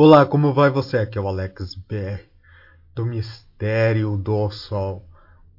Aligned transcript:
Olá, 0.00 0.24
como 0.24 0.54
vai 0.54 0.70
você? 0.70 0.96
Aqui 0.98 1.18
é 1.18 1.20
o 1.20 1.26
Alex 1.26 1.74
BR 1.74 2.22
do 2.94 3.04
Mistério 3.04 4.16
do 4.16 4.48
Sol, 4.48 5.04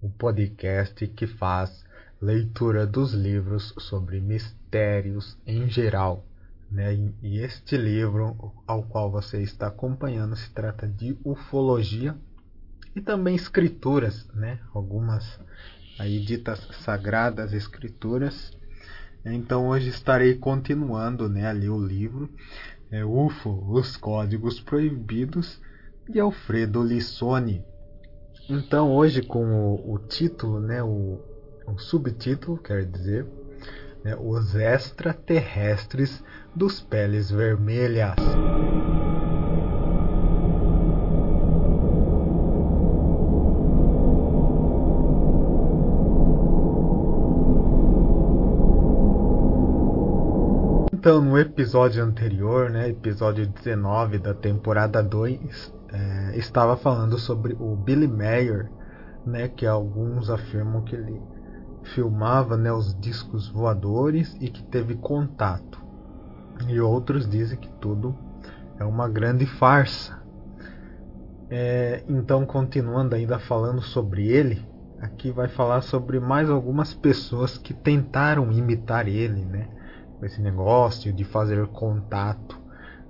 o 0.02 0.10
podcast 0.10 1.06
que 1.08 1.28
faz 1.28 1.84
leitura 2.22 2.88
dos 2.88 3.12
livros 3.12 3.76
sobre 3.78 4.22
mistérios 4.22 5.38
em 5.46 5.70
geral. 5.70 6.26
Né? 6.72 7.12
E 7.22 7.40
este 7.40 7.76
livro 7.76 8.54
ao 8.66 8.84
qual 8.84 9.12
você 9.12 9.42
está 9.42 9.68
acompanhando 9.68 10.38
se 10.38 10.50
trata 10.52 10.88
de 10.88 11.18
ufologia 11.26 12.16
e 12.96 13.02
também 13.02 13.36
escrituras, 13.36 14.26
né? 14.34 14.62
algumas 14.74 15.38
aí 16.00 16.18
ditas 16.18 16.66
sagradas 16.86 17.52
escrituras. 17.52 18.58
Então 19.26 19.68
hoje 19.68 19.90
estarei 19.90 20.36
continuando 20.36 21.28
né, 21.28 21.46
ali 21.46 21.68
o 21.68 21.78
livro 21.78 22.30
é 22.92 23.06
UFO, 23.06 23.64
Os 23.70 23.96
Códigos 23.96 24.60
Proibidos, 24.60 25.62
de 26.08 26.20
Alfredo 26.20 26.82
Lissoni. 26.82 27.64
Então, 28.50 28.92
hoje, 28.92 29.22
com 29.22 29.46
o, 29.46 29.94
o 29.94 30.00
título, 30.00 30.60
né, 30.60 30.82
o, 30.82 31.20
o, 31.68 31.78
subtítulo, 31.78 32.58
quer 32.58 32.84
dizer, 32.86 33.28
né, 34.04 34.16
Os 34.16 34.56
Extraterrestres 34.56 36.24
dos 36.56 36.82
Peles 36.82 37.30
Vermelhas. 37.30 38.16
Então, 51.10 51.24
no 51.24 51.40
episódio 51.40 52.04
anterior, 52.04 52.70
né, 52.70 52.88
episódio 52.88 53.48
19 53.48 54.20
da 54.20 54.32
temporada 54.32 55.02
2, 55.02 55.74
é, 55.92 56.38
estava 56.38 56.78
falando 56.78 57.18
sobre 57.18 57.58
o 57.60 57.76
Billy 57.76 58.08
Mayer, 58.08 58.70
né, 59.26 59.48
que 59.48 59.66
alguns 59.66 60.30
afirmam 60.30 60.84
que 60.84 60.96
ele 60.96 61.20
filmava 61.96 62.56
né, 62.56 62.72
os 62.72 62.94
discos 62.94 63.50
voadores 63.50 64.38
e 64.40 64.50
que 64.50 64.62
teve 64.62 64.98
contato. 64.98 65.84
E 66.68 66.80
outros 66.80 67.28
dizem 67.28 67.58
que 67.58 67.72
tudo 67.82 68.16
é 68.78 68.86
uma 68.86 69.10
grande 69.10 69.48
farsa. 69.48 70.22
É, 71.50 72.04
então, 72.08 72.46
continuando 72.46 73.16
ainda 73.16 73.40
falando 73.40 73.82
sobre 73.82 74.28
ele, 74.28 74.64
aqui 75.02 75.32
vai 75.32 75.48
falar 75.48 75.82
sobre 75.82 76.20
mais 76.20 76.52
algumas 76.52 76.94
pessoas 76.94 77.58
que 77.58 77.74
tentaram 77.74 78.52
imitar 78.52 79.08
ele, 79.08 79.44
né? 79.44 79.79
Esse 80.26 80.42
negócio 80.42 81.14
de 81.14 81.24
fazer 81.24 81.66
contato 81.68 82.60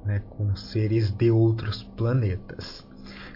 né, 0.06 0.22
com 0.30 0.56
seres 0.56 1.12
de 1.12 1.32
outros 1.32 1.84
planetas. 1.84 2.88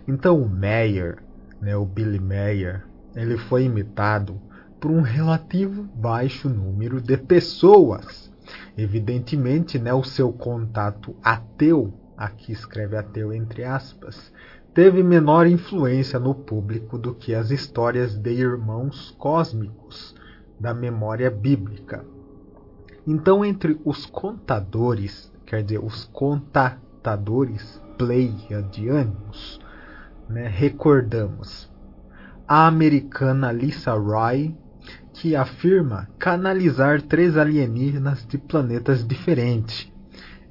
Então 0.08 0.42
o 0.42 0.50
Meyer, 0.50 1.24
né, 1.62 1.76
o 1.76 1.86
Billy 1.86 2.20
Meyer, 2.20 2.86
ele 3.16 3.38
foi 3.38 3.66
imitado 3.66 4.40
por 4.80 4.92
um 4.92 5.02
relativo 5.02 5.84
baixo 5.96 6.50
número 6.50 7.00
de 7.00 7.16
pessoas. 7.16 8.32
Evidentemente, 8.78 9.80
né, 9.80 9.94
o 9.94 10.04
seu 10.04 10.34
contato 10.34 11.16
ateu, 11.24 11.94
aqui 12.18 12.52
escreve 12.52 12.98
ateu 12.98 13.32
entre 13.34 13.64
aspas, 13.64 14.32
teve 14.74 15.04
menor 15.04 15.48
influência 15.48 16.20
no 16.20 16.36
público 16.36 16.98
do 16.98 17.14
que 17.14 17.34
as 17.34 17.52
histórias 17.52 18.18
de 18.18 18.32
irmãos 18.32 19.12
cósmicos 19.18 20.16
da 20.60 20.74
memória 20.74 21.30
bíblica. 21.30 22.13
Então, 23.06 23.44
entre 23.44 23.80
os 23.84 24.06
contadores, 24.06 25.32
quer 25.46 25.64
dizer, 25.64 25.80
os 25.84 26.06
contatadores 26.06 27.82
pleiadianos, 27.98 29.60
né, 30.30 30.48
recordamos 30.48 31.70
a 32.48 32.66
americana 32.68 33.52
Lisa 33.52 33.94
Roy, 33.94 34.56
que 35.14 35.36
afirma 35.36 36.10
canalizar 36.18 37.02
três 37.02 37.38
alienígenas 37.38 38.26
de 38.26 38.38
planetas 38.38 39.06
diferentes, 39.06 39.92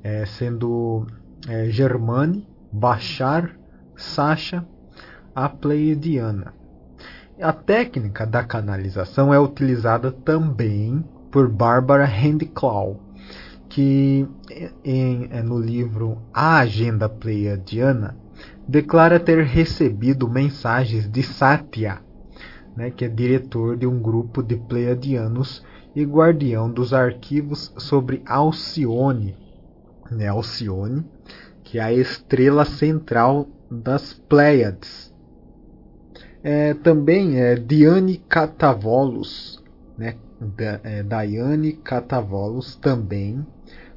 é, 0.03 0.25
sendo 0.27 1.07
é, 1.49 1.71
Germani, 1.71 2.47
Bachar, 2.71 3.57
Sasha, 3.97 4.65
a 5.35 5.49
Pleiadiana. 5.49 6.55
A 7.41 7.53
técnica 7.53 8.27
da 8.27 8.45
canalização 8.45 9.33
é 9.33 9.41
utilizada 9.41 10.13
também 10.13 11.05
por 11.33 11.49
Barbara 11.49 12.05
Handclaw, 12.05 13.01
que 13.69 14.29
em, 14.85 15.29
é, 15.31 15.43
no 15.43 15.59
livro 15.59 16.19
A 16.33 16.59
Agenda 16.59 17.09
Pleiadiana 17.09 18.17
declara 18.69 19.19
ter 19.19 19.43
recebido 19.43 20.29
mensagens 20.29 21.11
de 21.11 21.23
Satya, 21.23 22.01
né, 22.77 22.91
que 22.91 23.07
é 23.07 23.09
diretor 23.09 23.77
de 23.79 23.87
um 23.87 23.99
grupo 23.99 24.43
de 24.43 24.57
pleiadianos 24.57 25.65
e 25.97 26.05
guardião 26.05 26.71
dos 26.71 26.93
arquivos 26.93 27.73
sobre 27.79 28.23
Alcione, 28.27 29.35
né, 30.11 30.29
Alcione, 30.29 31.05
que 31.65 31.79
é 31.79 31.83
a 31.83 31.93
estrela 31.93 32.67
central 32.67 33.49
das 33.71 34.13
Pleiades. 34.13 35.13
É, 36.43 36.75
também 36.75 37.41
é 37.41 37.55
Diane 37.55 38.19
Catavolos, 38.29 39.63
né, 39.97 40.17
é, 40.85 41.03
Daiane 41.03 41.73
Catavolos 41.73 42.77
também 42.77 43.45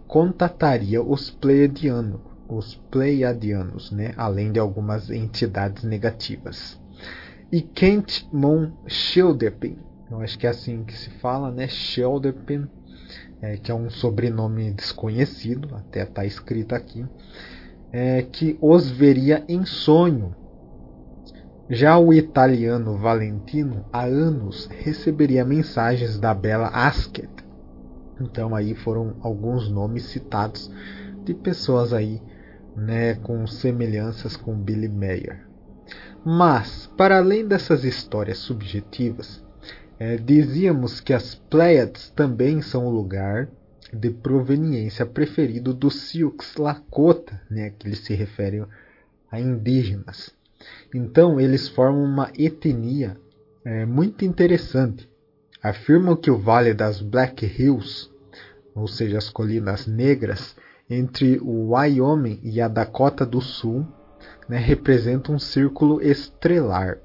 contataria 0.07 1.01
os 1.01 1.29
Pleiadianos, 1.29 2.21
os 2.47 2.75
Pleiadianos, 2.91 3.91
né, 3.91 4.13
além 4.17 4.51
de 4.51 4.59
algumas 4.59 5.09
entidades 5.09 5.83
negativas. 5.83 6.79
E 7.51 7.61
Kent 7.61 8.27
Mon 8.31 8.71
Schilderpen, 8.87 9.77
eu 10.09 10.21
acho 10.21 10.37
que 10.37 10.45
é 10.45 10.49
assim 10.49 10.83
que 10.83 10.97
se 10.97 11.09
fala, 11.21 11.51
né, 11.51 11.67
Schilderpen, 11.67 12.67
é, 13.41 13.57
que 13.57 13.71
é 13.71 13.75
um 13.75 13.89
sobrenome 13.89 14.71
desconhecido, 14.71 15.75
até 15.75 16.03
está 16.03 16.25
escrito 16.25 16.73
aqui, 16.73 17.05
é, 17.91 18.21
que 18.23 18.57
os 18.61 18.89
veria 18.89 19.43
em 19.47 19.65
sonho 19.65 20.35
já 21.69 21.97
o 21.97 22.13
italiano 22.13 22.97
Valentino, 22.97 23.85
há 23.91 24.03
anos, 24.03 24.67
receberia 24.67 25.43
mensagens 25.43 26.19
da 26.19 26.33
bela 26.33 26.67
Asket. 26.67 27.29
Então 28.21 28.55
aí 28.55 28.75
foram 28.75 29.15
alguns 29.21 29.69
nomes 29.69 30.03
citados 30.03 30.71
de 31.23 31.33
pessoas 31.33 31.91
aí, 31.91 32.21
né, 32.75 33.15
com 33.15 33.47
semelhanças 33.47 34.37
com 34.37 34.55
Billy 34.55 34.87
Mayer. 34.87 35.45
Mas, 36.23 36.87
para 36.97 37.17
além 37.17 37.47
dessas 37.47 37.83
histórias 37.83 38.37
subjetivas, 38.37 39.43
é, 39.99 40.17
dizíamos 40.17 40.99
que 40.99 41.13
as 41.13 41.35
Pleiades 41.35 42.09
também 42.09 42.61
são 42.61 42.85
o 42.85 42.91
lugar 42.91 43.47
de 43.93 44.09
proveniência 44.09 45.05
preferido 45.05 45.73
dos 45.73 45.95
Sioux 45.95 46.55
Lakota, 46.57 47.41
né, 47.49 47.71
que 47.71 47.87
eles 47.87 47.99
se 47.99 48.13
referem 48.13 48.65
a 49.31 49.39
indígenas. 49.39 50.35
Então, 50.93 51.39
eles 51.39 51.67
formam 51.67 52.03
uma 52.03 52.31
etnia 52.37 53.17
é, 53.63 53.85
muito 53.85 54.23
interessante. 54.23 55.09
Afirmam 55.61 56.15
que 56.15 56.29
o 56.29 56.37
Vale 56.37 56.73
das 56.73 57.01
Black 57.01 57.45
Hills, 57.45 58.09
ou 58.75 58.87
seja, 58.87 59.17
as 59.17 59.29
Colinas 59.29 59.87
Negras, 59.87 60.55
entre 60.89 61.39
o 61.39 61.71
Wyoming 61.71 62.39
e 62.43 62.61
a 62.61 62.67
Dakota 62.67 63.25
do 63.25 63.41
Sul, 63.41 63.87
né, 64.47 64.57
representa 64.57 65.31
um 65.31 65.39
círculo 65.39 66.01
estrelar. 66.01 66.99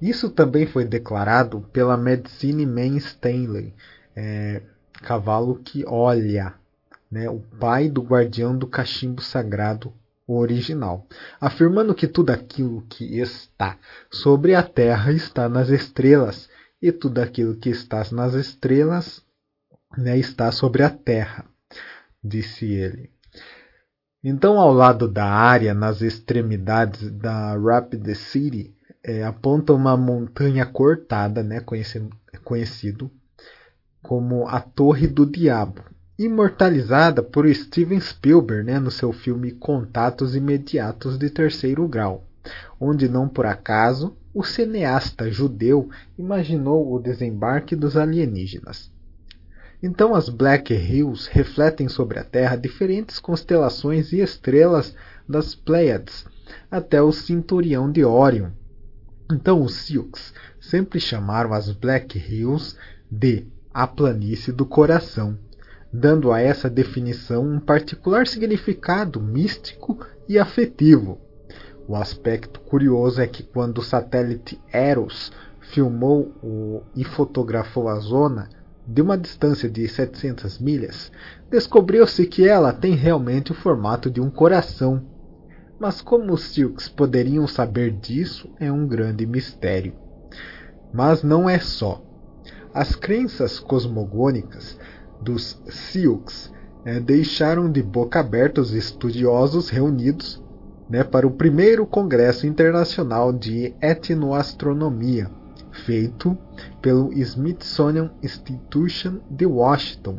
Isso 0.00 0.30
também 0.30 0.66
foi 0.66 0.84
declarado 0.84 1.62
pela 1.72 1.96
Medicine 1.96 2.66
Man 2.66 2.96
Stanley, 2.96 3.74
é, 4.14 4.62
cavalo 5.02 5.56
que 5.56 5.84
olha, 5.86 6.54
né, 7.10 7.28
o 7.28 7.40
pai 7.58 7.88
do 7.88 8.02
guardião 8.02 8.56
do 8.56 8.66
cachimbo 8.66 9.22
sagrado 9.22 9.92
o 10.30 10.38
original, 10.38 11.08
afirmando 11.40 11.92
que 11.92 12.06
tudo 12.06 12.30
aquilo 12.30 12.82
que 12.82 13.18
está 13.18 13.76
sobre 14.08 14.54
a 14.54 14.62
terra 14.62 15.12
está 15.12 15.48
nas 15.48 15.70
estrelas, 15.70 16.48
e 16.80 16.92
tudo 16.92 17.18
aquilo 17.18 17.56
que 17.56 17.68
está 17.68 18.04
nas 18.12 18.34
estrelas 18.34 19.24
né, 19.98 20.16
está 20.16 20.52
sobre 20.52 20.84
a 20.84 20.90
terra, 20.90 21.44
disse 22.22 22.64
ele. 22.64 23.10
Então, 24.22 24.56
ao 24.56 24.72
lado 24.72 25.08
da 25.08 25.26
área, 25.26 25.74
nas 25.74 26.00
extremidades 26.00 27.10
da 27.10 27.56
Rapid 27.56 28.06
City, 28.14 28.72
é, 29.02 29.24
aponta 29.24 29.72
uma 29.72 29.96
montanha 29.96 30.64
cortada, 30.64 31.42
né, 31.42 31.58
conhecido, 31.58 32.10
conhecido 32.44 33.10
como 34.00 34.46
a 34.46 34.60
Torre 34.60 35.08
do 35.08 35.26
Diabo, 35.26 35.82
imortalizada 36.22 37.22
por 37.22 37.48
Steven 37.48 37.98
Spielberg 37.98 38.62
né, 38.62 38.78
no 38.78 38.90
seu 38.90 39.10
filme 39.10 39.52
Contatos 39.52 40.36
Imediatos 40.36 41.16
de 41.16 41.30
Terceiro 41.30 41.88
Grau, 41.88 42.22
onde 42.78 43.08
não 43.08 43.26
por 43.26 43.46
acaso 43.46 44.14
o 44.34 44.44
cineasta 44.44 45.30
judeu 45.30 45.88
imaginou 46.18 46.92
o 46.92 46.98
desembarque 46.98 47.74
dos 47.74 47.96
alienígenas. 47.96 48.92
Então 49.82 50.14
as 50.14 50.28
Black 50.28 50.74
Hills 50.74 51.26
refletem 51.32 51.88
sobre 51.88 52.18
a 52.18 52.24
Terra 52.24 52.54
diferentes 52.54 53.18
constelações 53.18 54.12
e 54.12 54.20
estrelas 54.20 54.94
das 55.26 55.54
Pleiades 55.54 56.26
até 56.70 57.00
o 57.00 57.12
cinturão 57.12 57.90
de 57.90 58.04
Orion. 58.04 58.50
Então 59.32 59.62
os 59.62 59.72
Sioux 59.72 60.34
sempre 60.60 61.00
chamaram 61.00 61.54
as 61.54 61.72
Black 61.72 62.18
Hills 62.18 62.76
de 63.10 63.46
a 63.72 63.86
planície 63.86 64.52
do 64.52 64.66
coração, 64.66 65.38
dando 65.92 66.32
a 66.32 66.40
essa 66.40 66.70
definição 66.70 67.44
um 67.44 67.58
particular 67.58 68.26
significado 68.26 69.20
místico 69.20 69.98
e 70.28 70.38
afetivo. 70.38 71.18
O 71.88 71.96
aspecto 71.96 72.60
curioso 72.60 73.20
é 73.20 73.26
que 73.26 73.42
quando 73.42 73.78
o 73.78 73.82
satélite 73.82 74.60
Eros 74.72 75.32
filmou 75.60 76.32
o, 76.42 76.82
e 76.94 77.04
fotografou 77.04 77.88
a 77.88 77.96
zona 77.96 78.48
de 78.86 79.02
uma 79.02 79.18
distância 79.18 79.68
de 79.68 79.86
700 79.88 80.58
milhas, 80.58 81.10
descobriu-se 81.50 82.26
que 82.26 82.46
ela 82.46 82.72
tem 82.72 82.94
realmente 82.94 83.52
o 83.52 83.54
formato 83.54 84.10
de 84.10 84.20
um 84.20 84.30
coração. 84.30 85.02
Mas 85.78 86.00
como 86.00 86.32
os 86.32 86.42
Sioux 86.42 86.88
poderiam 86.88 87.46
saber 87.46 87.92
disso 87.92 88.48
é 88.60 88.70
um 88.70 88.86
grande 88.86 89.26
mistério. 89.26 89.94
Mas 90.92 91.22
não 91.22 91.48
é 91.48 91.58
só. 91.58 92.02
As 92.72 92.94
crenças 92.94 93.58
cosmogônicas 93.58 94.78
dos 95.20 95.60
Sioux 95.68 96.50
é, 96.84 96.98
deixaram 96.98 97.70
de 97.70 97.82
boca 97.82 98.20
aberta 98.20 98.60
os 98.60 98.72
estudiosos 98.72 99.68
reunidos 99.68 100.42
né, 100.88 101.04
para 101.04 101.26
o 101.26 101.30
primeiro 101.30 101.86
Congresso 101.86 102.46
Internacional 102.46 103.32
de 103.32 103.74
Etnoastronomia, 103.80 105.30
feito 105.84 106.36
pelo 106.82 107.12
Smithsonian 107.12 108.10
Institution 108.22 109.20
de 109.30 109.46
Washington, 109.46 110.18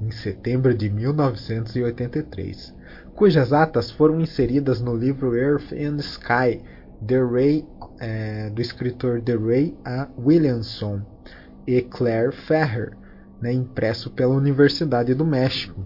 em 0.00 0.10
setembro 0.10 0.74
de 0.74 0.88
1983, 0.88 2.74
cujas 3.14 3.52
atas 3.52 3.90
foram 3.90 4.20
inseridas 4.20 4.80
no 4.80 4.96
livro 4.96 5.36
Earth 5.36 5.72
and 5.72 5.98
Sky, 5.98 6.62
The 7.06 7.22
Ray, 7.22 7.66
é, 8.00 8.48
do 8.50 8.62
escritor 8.62 9.20
The 9.20 9.36
Ray 9.36 9.76
A. 9.84 10.08
Williamson 10.18 11.02
e 11.66 11.82
Claire 11.82 12.32
Ferrer, 12.32 12.96
né, 13.40 13.52
impresso 13.52 14.10
pela 14.10 14.34
Universidade 14.34 15.14
do 15.14 15.24
México. 15.24 15.80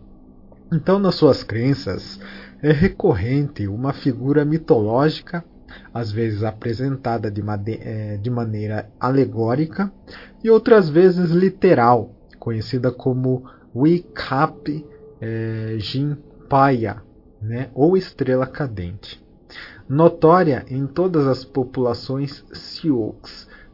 Então, 0.72 0.98
nas 0.98 1.16
suas 1.16 1.42
crenças, 1.42 2.20
é 2.62 2.72
recorrente 2.72 3.66
uma 3.66 3.92
figura 3.92 4.44
mitológica, 4.44 5.44
às 5.92 6.12
vezes 6.12 6.42
apresentada 6.42 7.30
de, 7.30 7.42
é, 7.68 8.16
de 8.16 8.30
maneira 8.30 8.90
alegórica 8.98 9.92
e 10.42 10.50
outras 10.50 10.88
vezes 10.88 11.30
literal, 11.30 12.14
conhecida 12.38 12.90
como 12.90 13.44
Wicap 13.74 14.84
é, 15.20 15.76
Jinpaya, 15.78 17.02
né, 17.40 17.70
ou 17.74 17.96
estrela 17.96 18.46
cadente. 18.46 19.22
Notória 19.88 20.64
em 20.68 20.86
todas 20.86 21.26
as 21.26 21.44
populações 21.44 22.44
Sioux, 22.52 23.16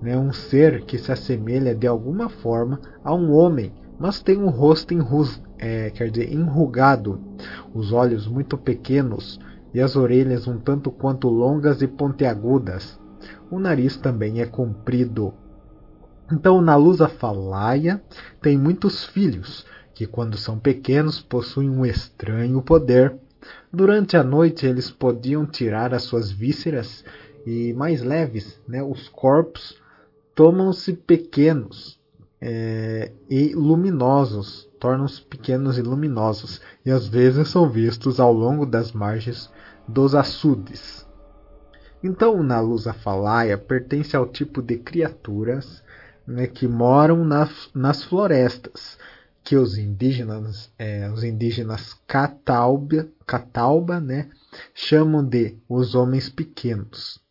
né, 0.00 0.16
um 0.16 0.32
ser 0.32 0.84
que 0.84 0.98
se 0.98 1.10
assemelha 1.10 1.74
de 1.74 1.86
alguma 1.86 2.28
forma 2.28 2.80
a 3.02 3.14
um 3.14 3.32
homem, 3.32 3.72
mas 3.98 4.20
tem 4.20 4.36
um 4.36 4.48
rosto 4.48 4.92
enrus, 4.92 5.40
é, 5.58 5.90
quer 5.90 6.10
dizer, 6.10 6.32
enrugado, 6.32 7.20
os 7.74 7.92
olhos 7.92 8.26
muito 8.26 8.58
pequenos 8.58 9.40
e 9.72 9.80
as 9.80 9.96
orelhas 9.96 10.46
um 10.46 10.58
tanto 10.58 10.90
quanto 10.90 11.28
longas 11.28 11.82
e 11.82 11.86
pontiagudas. 11.86 13.00
O 13.50 13.58
nariz 13.58 13.96
também 13.96 14.40
é 14.40 14.46
comprido. 14.46 15.32
Então, 16.30 16.60
na 16.60 16.76
Lusa 16.76 17.08
falaia 17.08 18.02
tem 18.42 18.58
muitos 18.58 19.04
filhos, 19.04 19.64
que 19.94 20.06
quando 20.06 20.36
são 20.36 20.58
pequenos 20.58 21.20
possuem 21.20 21.70
um 21.70 21.86
estranho 21.86 22.60
poder. 22.60 23.16
Durante 23.72 24.16
a 24.16 24.22
noite 24.22 24.66
eles 24.66 24.90
podiam 24.90 25.46
tirar 25.46 25.94
as 25.94 26.02
suas 26.02 26.30
vísceras 26.30 27.04
e 27.46 27.72
mais 27.72 28.02
leves, 28.02 28.60
né, 28.68 28.82
os 28.82 29.08
corpos 29.08 29.80
tomam-se 30.36 30.92
pequenos 30.92 31.98
é, 32.40 33.10
e 33.28 33.54
luminosos, 33.54 34.68
tornam-se 34.78 35.22
pequenos 35.22 35.78
e 35.78 35.82
luminosos, 35.82 36.60
e 36.84 36.90
às 36.90 37.08
vezes 37.08 37.48
são 37.48 37.68
vistos 37.68 38.20
ao 38.20 38.32
longo 38.32 38.66
das 38.66 38.92
margens 38.92 39.50
dos 39.88 40.14
açudes. 40.14 41.06
Então, 42.04 42.42
na 42.42 42.60
Lusafalaia 42.60 43.56
pertence 43.56 44.14
ao 44.14 44.26
tipo 44.26 44.60
de 44.60 44.76
criaturas 44.76 45.82
né, 46.26 46.46
que 46.46 46.68
moram 46.68 47.24
na, 47.24 47.48
nas 47.74 48.04
florestas, 48.04 48.98
que 49.42 49.56
os 49.56 49.78
indígenas, 49.78 50.70
é, 50.78 51.10
os 51.10 51.24
indígenas 51.24 51.94
Catalba, 52.06 53.08
Catalba 53.26 54.00
né, 54.00 54.28
chamam 54.74 55.24
de 55.24 55.56
os 55.66 55.94
homens 55.94 56.28
pequenos. 56.28 57.24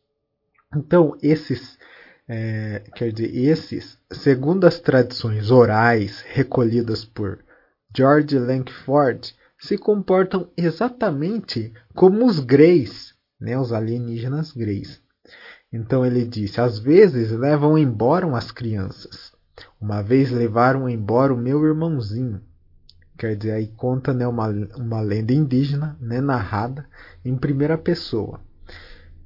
Então, 0.75 1.15
esses, 1.21 1.74
é, 2.27 2.83
quer 2.95 3.11
dizer, 3.11 3.35
esses, 3.35 3.97
segundo 4.11 4.65
as 4.65 4.79
tradições 4.79 5.51
orais 5.51 6.23
recolhidas 6.27 7.05
por 7.05 7.39
George 7.95 8.37
Langford, 8.37 9.35
se 9.59 9.77
comportam 9.77 10.49
exatamente 10.57 11.73
como 11.93 12.25
os 12.25 12.39
greys 12.39 13.15
né, 13.39 13.57
os 13.57 13.73
alienígenas 13.73 14.51
greys. 14.51 15.01
Então 15.71 16.05
ele 16.05 16.25
disse: 16.25 16.61
Às 16.61 16.79
vezes 16.79 17.31
levam 17.31 17.77
embora 17.77 18.25
as 18.35 18.51
crianças. 18.51 19.33
Uma 19.79 20.01
vez 20.01 20.31
levaram 20.31 20.89
embora 20.89 21.33
o 21.33 21.37
meu 21.37 21.63
irmãozinho. 21.65 22.41
Quer 23.17 23.35
dizer, 23.37 23.51
aí 23.51 23.67
conta 23.67 24.13
né, 24.13 24.27
uma, 24.27 24.49
uma 24.75 24.99
lenda 24.99 25.31
indígena 25.31 25.97
né, 26.01 26.19
narrada 26.19 26.85
em 27.23 27.37
primeira 27.37 27.77
pessoa. 27.77 28.41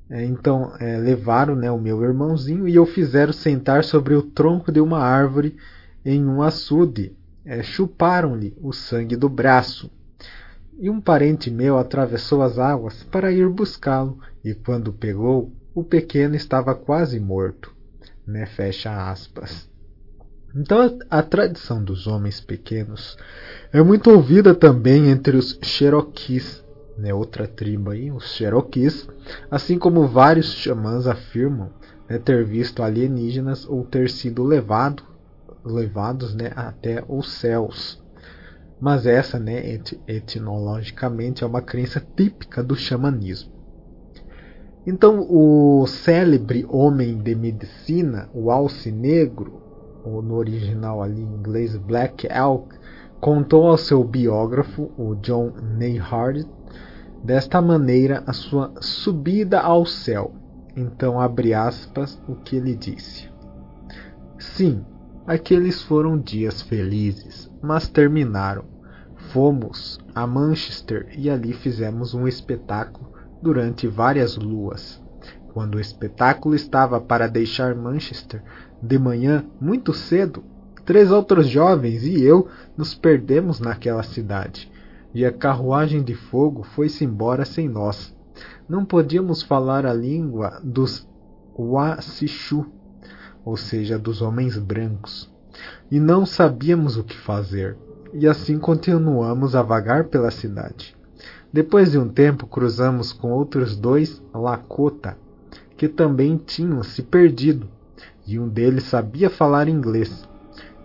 É, 0.09 0.25
então 0.25 0.73
é, 0.79 0.97
levaram 0.97 1.55
né, 1.55 1.69
o 1.71 1.77
meu 1.77 2.03
irmãozinho 2.03 2.67
e 2.67 2.79
o 2.79 2.85
fizeram 2.85 3.31
sentar 3.31 3.83
sobre 3.83 4.15
o 4.15 4.23
tronco 4.23 4.71
de 4.71 4.81
uma 4.81 4.99
árvore 4.99 5.55
em 6.03 6.25
um 6.25 6.41
açude. 6.41 7.15
É, 7.45 7.61
Chuparam-lhe 7.61 8.57
o 8.61 8.73
sangue 8.73 9.15
do 9.15 9.29
braço 9.29 9.91
e 10.79 10.89
um 10.89 11.01
parente 11.01 11.51
meu 11.51 11.77
atravessou 11.77 12.41
as 12.41 12.57
águas 12.57 13.03
para 13.03 13.31
ir 13.31 13.49
buscá-lo, 13.49 14.17
e 14.43 14.53
quando 14.53 14.93
pegou, 14.93 15.51
o 15.75 15.83
pequeno 15.83 16.35
estava 16.35 16.73
quase 16.73 17.19
morto. 17.19 17.75
Né? 18.25 18.45
Fecha 18.45 19.11
aspas. 19.11 19.69
Então 20.55 20.81
a, 21.09 21.19
a 21.19 21.21
tradição 21.21 21.83
dos 21.83 22.07
homens 22.07 22.39
pequenos 22.39 23.17
é 23.73 23.83
muito 23.83 24.09
ouvida 24.09 24.55
também 24.55 25.09
entre 25.09 25.35
os 25.35 25.59
Cherokees, 25.61 26.63
né? 26.99 27.13
outra 27.13 27.47
tribo 27.47 27.91
aí, 27.91 28.11
os 28.11 28.35
Cherokees, 28.35 29.07
assim 29.49 29.77
como 29.77 30.07
vários 30.07 30.53
xamãs 30.53 31.07
afirmam 31.07 31.69
né, 32.09 32.17
ter 32.17 32.45
visto 32.45 32.83
alienígenas 32.83 33.67
ou 33.67 33.83
ter 33.83 34.09
sido 34.09 34.43
levado 34.43 35.03
levados 35.63 36.33
né, 36.33 36.51
até 36.55 37.03
os 37.07 37.31
céus. 37.33 38.01
Mas 38.79 39.05
essa, 39.05 39.37
né, 39.37 39.73
et 39.73 39.99
etimologicamente, 40.07 41.43
é 41.43 41.47
uma 41.47 41.61
crença 41.61 42.03
típica 42.15 42.63
do 42.63 42.75
xamanismo. 42.75 43.51
Então, 44.87 45.27
o 45.29 45.85
célebre 45.85 46.65
homem 46.69 47.17
de 47.17 47.35
medicina, 47.35 48.29
o 48.33 48.49
alce 48.49 48.91
negro, 48.91 49.61
ou 50.03 50.21
no 50.21 50.35
original 50.35 51.03
ali 51.03 51.21
em 51.21 51.35
inglês 51.35 51.75
Black 51.75 52.25
Elk, 52.27 52.69
contou 53.19 53.67
ao 53.67 53.77
seu 53.77 54.01
biógrafo, 54.03 54.89
o 54.97 55.15
John 55.15 55.51
Neihardt, 55.77 56.47
desta 57.23 57.61
maneira 57.61 58.23
a 58.25 58.33
sua 58.33 58.73
subida 58.81 59.59
ao 59.59 59.85
céu. 59.85 60.33
Então, 60.75 61.19
abre 61.19 61.53
aspas, 61.53 62.21
o 62.27 62.35
que 62.35 62.55
ele 62.55 62.75
disse. 62.75 63.29
Sim, 64.37 64.85
aqueles 65.27 65.81
foram 65.81 66.17
dias 66.17 66.61
felizes, 66.61 67.51
mas 67.61 67.89
terminaram. 67.89 68.63
Fomos 69.33 69.99
a 70.15 70.25
Manchester 70.25 71.09
e 71.17 71.29
ali 71.29 71.53
fizemos 71.53 72.13
um 72.13 72.27
espetáculo 72.27 73.11
durante 73.41 73.87
várias 73.87 74.37
luas. 74.37 75.01
Quando 75.53 75.75
o 75.75 75.79
espetáculo 75.79 76.55
estava 76.55 77.01
para 77.01 77.27
deixar 77.27 77.75
Manchester 77.75 78.41
de 78.81 78.97
manhã 78.97 79.45
muito 79.59 79.93
cedo, 79.93 80.43
três 80.85 81.11
outros 81.11 81.47
jovens 81.47 82.03
e 82.03 82.23
eu 82.23 82.47
nos 82.77 82.95
perdemos 82.95 83.59
naquela 83.59 84.03
cidade, 84.03 84.71
e 85.13 85.25
a 85.25 85.31
carruagem 85.31 86.03
de 86.03 86.13
fogo 86.15 86.63
foi-se 86.63 87.03
embora 87.03 87.45
sem 87.45 87.67
nós. 87.67 88.15
Não 88.67 88.85
podíamos 88.85 89.41
falar 89.41 89.85
a 89.85 89.93
língua 89.93 90.59
dos 90.63 91.07
Wasishu, 91.57 92.65
ou 93.43 93.57
seja, 93.57 93.97
dos 93.97 94.21
homens 94.21 94.57
brancos, 94.57 95.29
e 95.91 95.99
não 95.99 96.25
sabíamos 96.25 96.97
o 96.97 97.03
que 97.03 97.17
fazer, 97.17 97.77
e 98.13 98.27
assim 98.27 98.57
continuamos 98.57 99.55
a 99.55 99.61
vagar 99.61 100.05
pela 100.05 100.31
cidade. 100.31 100.95
Depois 101.51 101.91
de 101.91 101.97
um 101.97 102.07
tempo, 102.07 102.45
cruzamos 102.45 103.11
com 103.11 103.31
outros 103.31 103.75
dois 103.75 104.21
Lakota, 104.33 105.17
que 105.75 105.87
também 105.87 106.37
tinham 106.37 106.83
se 106.83 107.01
perdido, 107.01 107.67
e 108.27 108.39
um 108.39 108.47
deles 108.47 108.83
sabia 108.83 109.29
falar 109.29 109.67
inglês. 109.67 110.27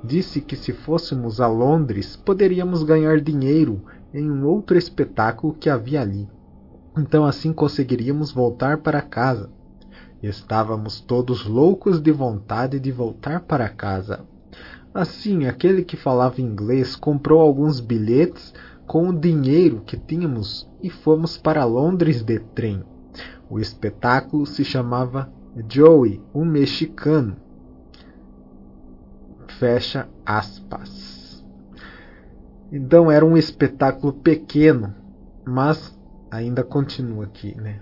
Disse 0.02 0.40
que 0.40 0.56
se 0.56 0.72
fôssemos 0.72 1.40
a 1.40 1.46
Londres, 1.46 2.16
poderíamos 2.16 2.82
ganhar 2.82 3.20
dinheiro 3.20 3.82
em 4.14 4.30
um 4.30 4.46
outro 4.46 4.78
espetáculo 4.78 5.52
que 5.52 5.68
havia 5.68 6.00
ali. 6.00 6.28
Então 6.96 7.24
assim 7.24 7.52
conseguiríamos 7.52 8.30
voltar 8.30 8.78
para 8.78 9.02
casa. 9.02 9.50
Estávamos 10.22 11.00
todos 11.00 11.44
loucos 11.44 12.00
de 12.00 12.12
vontade 12.12 12.78
de 12.78 12.92
voltar 12.92 13.40
para 13.40 13.68
casa. 13.68 14.24
Assim, 14.94 15.46
aquele 15.46 15.82
que 15.82 15.96
falava 15.96 16.40
inglês 16.40 16.94
comprou 16.94 17.40
alguns 17.40 17.80
bilhetes 17.80 18.54
com 18.86 19.08
o 19.08 19.18
dinheiro 19.18 19.82
que 19.84 19.96
tínhamos 19.96 20.70
e 20.80 20.88
fomos 20.88 21.36
para 21.36 21.64
Londres 21.64 22.22
de 22.22 22.38
trem. 22.38 22.84
O 23.50 23.58
espetáculo 23.58 24.46
se 24.46 24.64
chamava 24.64 25.30
Joey, 25.68 26.22
o 26.32 26.44
mexicano. 26.44 27.36
Fecha 29.58 30.08
aspas. 30.24 31.23
Então 32.76 33.08
era 33.08 33.24
um 33.24 33.36
espetáculo 33.36 34.12
pequeno, 34.12 34.92
mas 35.46 35.96
ainda 36.28 36.64
continua 36.64 37.26
aqui, 37.26 37.56
né? 37.56 37.78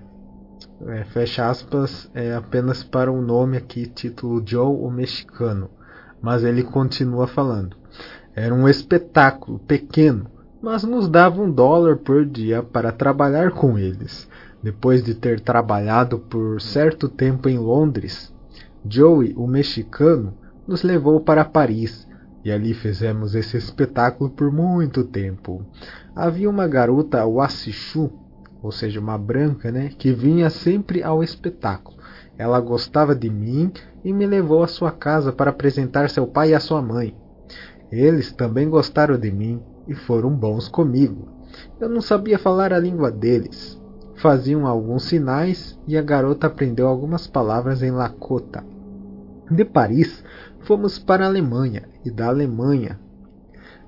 É, 0.86 1.02
fecha 1.04 1.48
aspas 1.48 2.10
é 2.12 2.34
apenas 2.34 2.84
para 2.84 3.10
o 3.10 3.16
um 3.16 3.22
nome 3.22 3.56
aqui, 3.56 3.86
título 3.86 4.42
Joe 4.44 4.76
o 4.76 4.90
Mexicano. 4.90 5.70
Mas 6.20 6.44
ele 6.44 6.62
continua 6.62 7.26
falando. 7.26 7.74
Era 8.36 8.54
um 8.54 8.68
espetáculo 8.68 9.58
pequeno, 9.60 10.26
mas 10.60 10.84
nos 10.84 11.08
dava 11.08 11.40
um 11.40 11.50
dólar 11.50 11.96
por 11.96 12.26
dia 12.26 12.62
para 12.62 12.92
trabalhar 12.92 13.52
com 13.52 13.78
eles. 13.78 14.28
Depois 14.62 15.02
de 15.02 15.14
ter 15.14 15.40
trabalhado 15.40 16.18
por 16.18 16.60
certo 16.60 17.08
tempo 17.08 17.48
em 17.48 17.56
Londres, 17.56 18.30
Joey, 18.84 19.32
o 19.38 19.46
mexicano, 19.46 20.34
nos 20.68 20.82
levou 20.82 21.18
para 21.18 21.46
Paris 21.46 22.06
e 22.44 22.50
ali 22.50 22.74
fizemos 22.74 23.34
esse 23.34 23.56
espetáculo 23.56 24.30
por 24.30 24.50
muito 24.50 25.04
tempo. 25.04 25.64
Havia 26.14 26.50
uma 26.50 26.66
garota 26.66 27.24
Wassichu, 27.24 28.10
ou 28.62 28.70
seja, 28.70 29.00
uma 29.00 29.18
branca, 29.18 29.70
né, 29.70 29.90
que 29.96 30.12
vinha 30.12 30.50
sempre 30.50 31.02
ao 31.02 31.22
espetáculo. 31.22 31.98
Ela 32.38 32.60
gostava 32.60 33.14
de 33.14 33.28
mim 33.28 33.72
e 34.04 34.12
me 34.12 34.26
levou 34.26 34.62
à 34.62 34.66
sua 34.66 34.90
casa 34.90 35.32
para 35.32 35.50
apresentar 35.50 36.08
seu 36.10 36.26
pai 36.26 36.50
e 36.50 36.54
a 36.54 36.60
sua 36.60 36.80
mãe. 36.80 37.16
Eles 37.90 38.32
também 38.32 38.68
gostaram 38.68 39.18
de 39.18 39.30
mim 39.30 39.60
e 39.86 39.94
foram 39.94 40.30
bons 40.30 40.68
comigo. 40.68 41.28
Eu 41.78 41.88
não 41.88 42.00
sabia 42.00 42.38
falar 42.38 42.72
a 42.72 42.78
língua 42.78 43.10
deles. 43.10 43.80
Faziam 44.16 44.66
alguns 44.66 45.04
sinais 45.04 45.78
e 45.86 45.96
a 45.96 46.02
garota 46.02 46.46
aprendeu 46.46 46.86
algumas 46.86 47.26
palavras 47.26 47.82
em 47.82 47.90
Lakota. 47.90 48.64
De 49.50 49.64
Paris, 49.64 50.24
fomos 50.62 50.98
para 50.98 51.24
a 51.24 51.28
Alemanha 51.28 51.88
e 52.04 52.10
da 52.10 52.26
Alemanha 52.26 52.98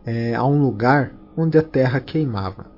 é, 0.04 0.34
a 0.34 0.44
um 0.44 0.60
lugar 0.60 1.14
onde 1.36 1.58
a 1.58 1.62
terra 1.62 2.00
queimava. 2.00 2.72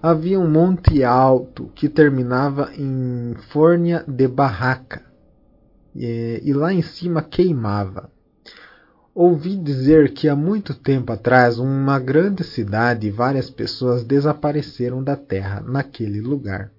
Havia 0.00 0.38
um 0.38 0.48
monte 0.48 1.02
alto 1.02 1.70
que 1.74 1.88
terminava 1.88 2.70
em 2.76 3.34
Fórnia 3.48 4.04
de 4.06 4.28
Barraca 4.28 5.02
e, 5.94 6.40
e 6.44 6.52
lá 6.52 6.72
em 6.72 6.82
cima 6.82 7.22
queimava. 7.22 8.10
Ouvi 9.14 9.56
dizer 9.56 10.12
que 10.12 10.28
há 10.28 10.36
muito 10.36 10.74
tempo 10.74 11.10
atrás 11.10 11.58
uma 11.58 11.98
grande 11.98 12.44
cidade 12.44 13.06
e 13.06 13.10
várias 13.10 13.48
pessoas 13.48 14.04
desapareceram 14.04 15.02
da 15.02 15.16
terra 15.16 15.62
naquele 15.66 16.20
lugar. 16.20 16.70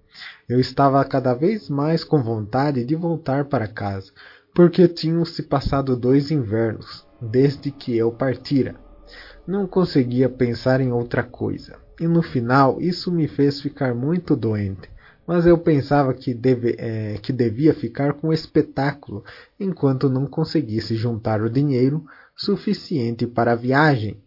Eu 0.48 0.60
estava 0.60 1.04
cada 1.04 1.34
vez 1.34 1.70
mais 1.70 2.04
com 2.04 2.22
vontade 2.22 2.86
de 2.86 2.96
voltar 2.96 3.46
para 3.46 3.68
casa, 3.68 4.12
porque 4.58 4.88
tinham 4.88 5.24
se 5.24 5.44
passado 5.44 5.96
dois 5.96 6.32
invernos 6.32 7.06
desde 7.22 7.70
que 7.70 7.96
eu 7.96 8.12
partira. 8.12 8.74
Não 9.46 9.68
conseguia 9.68 10.28
pensar 10.28 10.82
em 10.82 10.92
outra 10.92 11.22
coisa, 11.22 11.76
e 12.02 12.08
no 12.08 12.24
final 12.24 12.82
isso 12.82 13.12
me 13.12 13.28
fez 13.28 13.62
ficar 13.62 13.94
muito 13.94 14.36
doente. 14.36 14.90
Mas 15.28 15.46
eu 15.46 15.60
pensava 15.60 16.12
que, 16.12 16.34
deve, 16.34 16.76
é, 16.80 17.20
que 17.22 17.32
devia 17.32 17.72
ficar 17.72 18.14
com 18.14 18.30
o 18.30 18.34
espetáculo 18.34 19.24
enquanto 19.60 20.10
não 20.10 20.26
conseguisse 20.26 20.96
juntar 20.96 21.40
o 21.40 21.52
dinheiro 21.52 22.04
suficiente 22.36 23.28
para 23.28 23.52
a 23.52 23.56
viagem. 23.56 24.20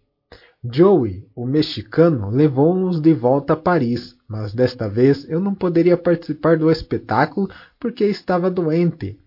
Joey, 0.63 1.27
o 1.35 1.45
mexicano, 1.45 2.31
levou-nos 2.31 3.01
de 3.01 3.13
volta 3.13 3.55
a 3.55 3.57
Paris, 3.57 4.17
mas 4.29 4.55
desta 4.55 4.89
vez 4.89 5.29
eu 5.29 5.41
não 5.41 5.57
poderia 5.57 5.97
participar 5.97 6.57
do 6.57 6.71
espetáculo 6.71 7.51
porque 7.81 8.05
estava 8.05 8.49
doente. 8.49 9.19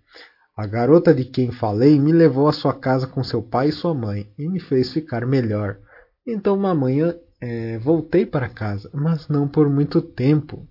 A 0.56 0.68
garota 0.68 1.12
de 1.16 1.26
quem 1.26 1.52
falei 1.52 2.00
me 2.00 2.12
levou 2.12 2.48
à 2.48 2.54
sua 2.54 2.76
casa 2.76 3.08
com 3.08 3.24
seu 3.24 3.42
pai 3.42 3.70
e 3.70 3.72
sua 3.72 3.92
mãe 3.92 4.32
e 4.38 4.48
me 4.48 4.60
fez 4.60 4.94
ficar 4.94 5.26
melhor. 5.26 5.80
Então, 6.28 6.56
uma 6.56 6.76
manhã, 6.76 7.16
é, 7.42 7.80
voltei 7.80 8.24
para 8.24 8.48
casa, 8.48 8.88
mas 8.94 9.28
não 9.28 9.48
por 9.48 9.68
muito 9.68 10.00
tempo. 10.00 10.68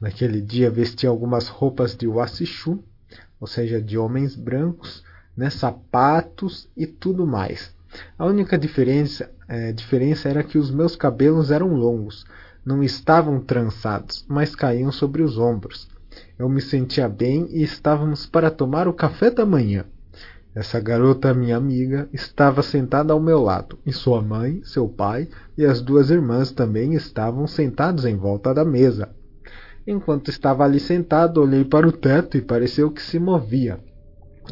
Naquele 0.00 0.40
dia 0.40 0.68
vesti 0.68 1.06
algumas 1.06 1.46
roupas 1.46 1.94
de 1.96 2.08
wassichu, 2.08 2.82
ou 3.40 3.46
seja, 3.46 3.80
de 3.80 3.96
homens 3.96 4.34
brancos, 4.34 5.04
né, 5.36 5.48
sapatos 5.48 6.68
e 6.76 6.84
tudo 6.84 7.24
mais. 7.24 7.72
A 8.18 8.26
única 8.26 8.58
diferença, 8.58 9.30
é, 9.46 9.72
diferença 9.72 10.28
era 10.28 10.42
que 10.42 10.58
os 10.58 10.72
meus 10.72 10.96
cabelos 10.96 11.52
eram 11.52 11.72
longos, 11.74 12.24
não 12.64 12.82
estavam 12.82 13.40
trançados, 13.40 14.24
mas 14.28 14.56
caíam 14.56 14.90
sobre 14.90 15.22
os 15.22 15.38
ombros. 15.38 15.88
Eu 16.40 16.48
me 16.48 16.62
sentia 16.62 17.06
bem 17.06 17.48
e 17.50 17.62
estávamos 17.62 18.24
para 18.24 18.50
tomar 18.50 18.88
o 18.88 18.94
café 18.94 19.30
da 19.30 19.44
manhã. 19.44 19.84
Essa 20.54 20.80
garota, 20.80 21.34
minha 21.34 21.54
amiga, 21.54 22.08
estava 22.14 22.62
sentada 22.62 23.12
ao 23.12 23.20
meu 23.20 23.42
lado, 23.42 23.78
e 23.84 23.92
sua 23.92 24.22
mãe, 24.22 24.62
seu 24.64 24.88
pai 24.88 25.28
e 25.54 25.66
as 25.66 25.82
duas 25.82 26.08
irmãs 26.08 26.50
também 26.50 26.94
estavam 26.94 27.46
sentados 27.46 28.06
em 28.06 28.16
volta 28.16 28.54
da 28.54 28.64
mesa. 28.64 29.10
Enquanto 29.86 30.30
estava 30.30 30.64
ali 30.64 30.80
sentado, 30.80 31.42
olhei 31.42 31.62
para 31.62 31.86
o 31.86 31.92
teto 31.92 32.38
e 32.38 32.40
pareceu 32.40 32.90
que 32.90 33.02
se 33.02 33.18
movia. 33.18 33.78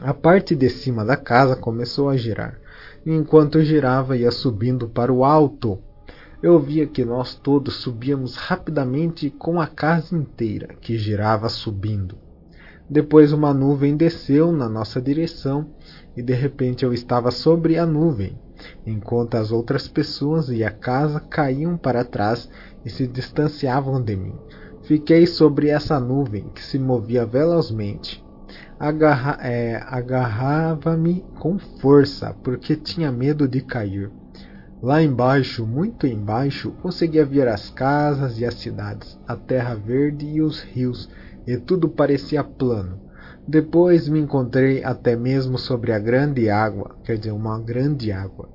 A 0.02 0.12
parte 0.12 0.54
de 0.54 0.68
cima 0.68 1.06
da 1.06 1.16
casa 1.16 1.56
começou 1.56 2.10
a 2.10 2.18
girar, 2.18 2.60
e 3.06 3.10
enquanto 3.14 3.62
girava 3.62 4.14
ia 4.14 4.30
subindo 4.30 4.90
para 4.90 5.10
o 5.10 5.24
alto. 5.24 5.78
Eu 6.40 6.60
via 6.60 6.86
que 6.86 7.04
nós 7.04 7.34
todos 7.34 7.76
subíamos 7.76 8.36
rapidamente 8.36 9.28
com 9.28 9.60
a 9.60 9.66
casa 9.66 10.16
inteira, 10.16 10.68
que 10.80 10.96
girava 10.96 11.48
subindo. 11.48 12.16
Depois 12.88 13.32
uma 13.32 13.52
nuvem 13.52 13.96
desceu 13.96 14.52
na 14.52 14.68
nossa 14.68 15.00
direção 15.02 15.66
e 16.16 16.22
de 16.22 16.32
repente 16.32 16.84
eu 16.84 16.92
estava 16.92 17.32
sobre 17.32 17.76
a 17.76 17.84
nuvem, 17.84 18.38
enquanto 18.86 19.34
as 19.34 19.50
outras 19.50 19.88
pessoas 19.88 20.48
e 20.48 20.62
a 20.62 20.70
casa 20.70 21.18
caíam 21.18 21.76
para 21.76 22.04
trás 22.04 22.48
e 22.84 22.88
se 22.88 23.06
distanciavam 23.08 24.00
de 24.00 24.14
mim. 24.14 24.34
Fiquei 24.84 25.26
sobre 25.26 25.68
essa 25.68 25.98
nuvem 25.98 26.48
que 26.54 26.62
se 26.62 26.78
movia 26.78 27.26
velozmente. 27.26 28.24
agarra, 28.78 29.38
é, 29.42 29.82
agarrava-me 29.84 31.24
com 31.40 31.58
força, 31.58 32.32
porque 32.44 32.76
tinha 32.76 33.10
medo 33.10 33.48
de 33.48 33.60
cair. 33.60 34.08
Lá 34.80 35.02
embaixo, 35.02 35.66
muito 35.66 36.06
embaixo, 36.06 36.70
conseguia 36.80 37.26
ver 37.26 37.48
as 37.48 37.68
casas 37.68 38.38
e 38.38 38.44
as 38.44 38.54
cidades, 38.54 39.18
a 39.26 39.34
terra 39.34 39.74
verde 39.74 40.24
e 40.24 40.40
os 40.40 40.60
rios, 40.60 41.08
e 41.44 41.56
tudo 41.56 41.88
parecia 41.88 42.44
plano. 42.44 43.00
Depois 43.46 44.08
me 44.08 44.20
encontrei 44.20 44.84
até 44.84 45.16
mesmo 45.16 45.58
sobre 45.58 45.90
a 45.90 45.98
grande 45.98 46.48
água, 46.48 46.96
quer 47.02 47.18
dizer, 47.18 47.32
uma 47.32 47.58
grande 47.58 48.12
água. 48.12 48.48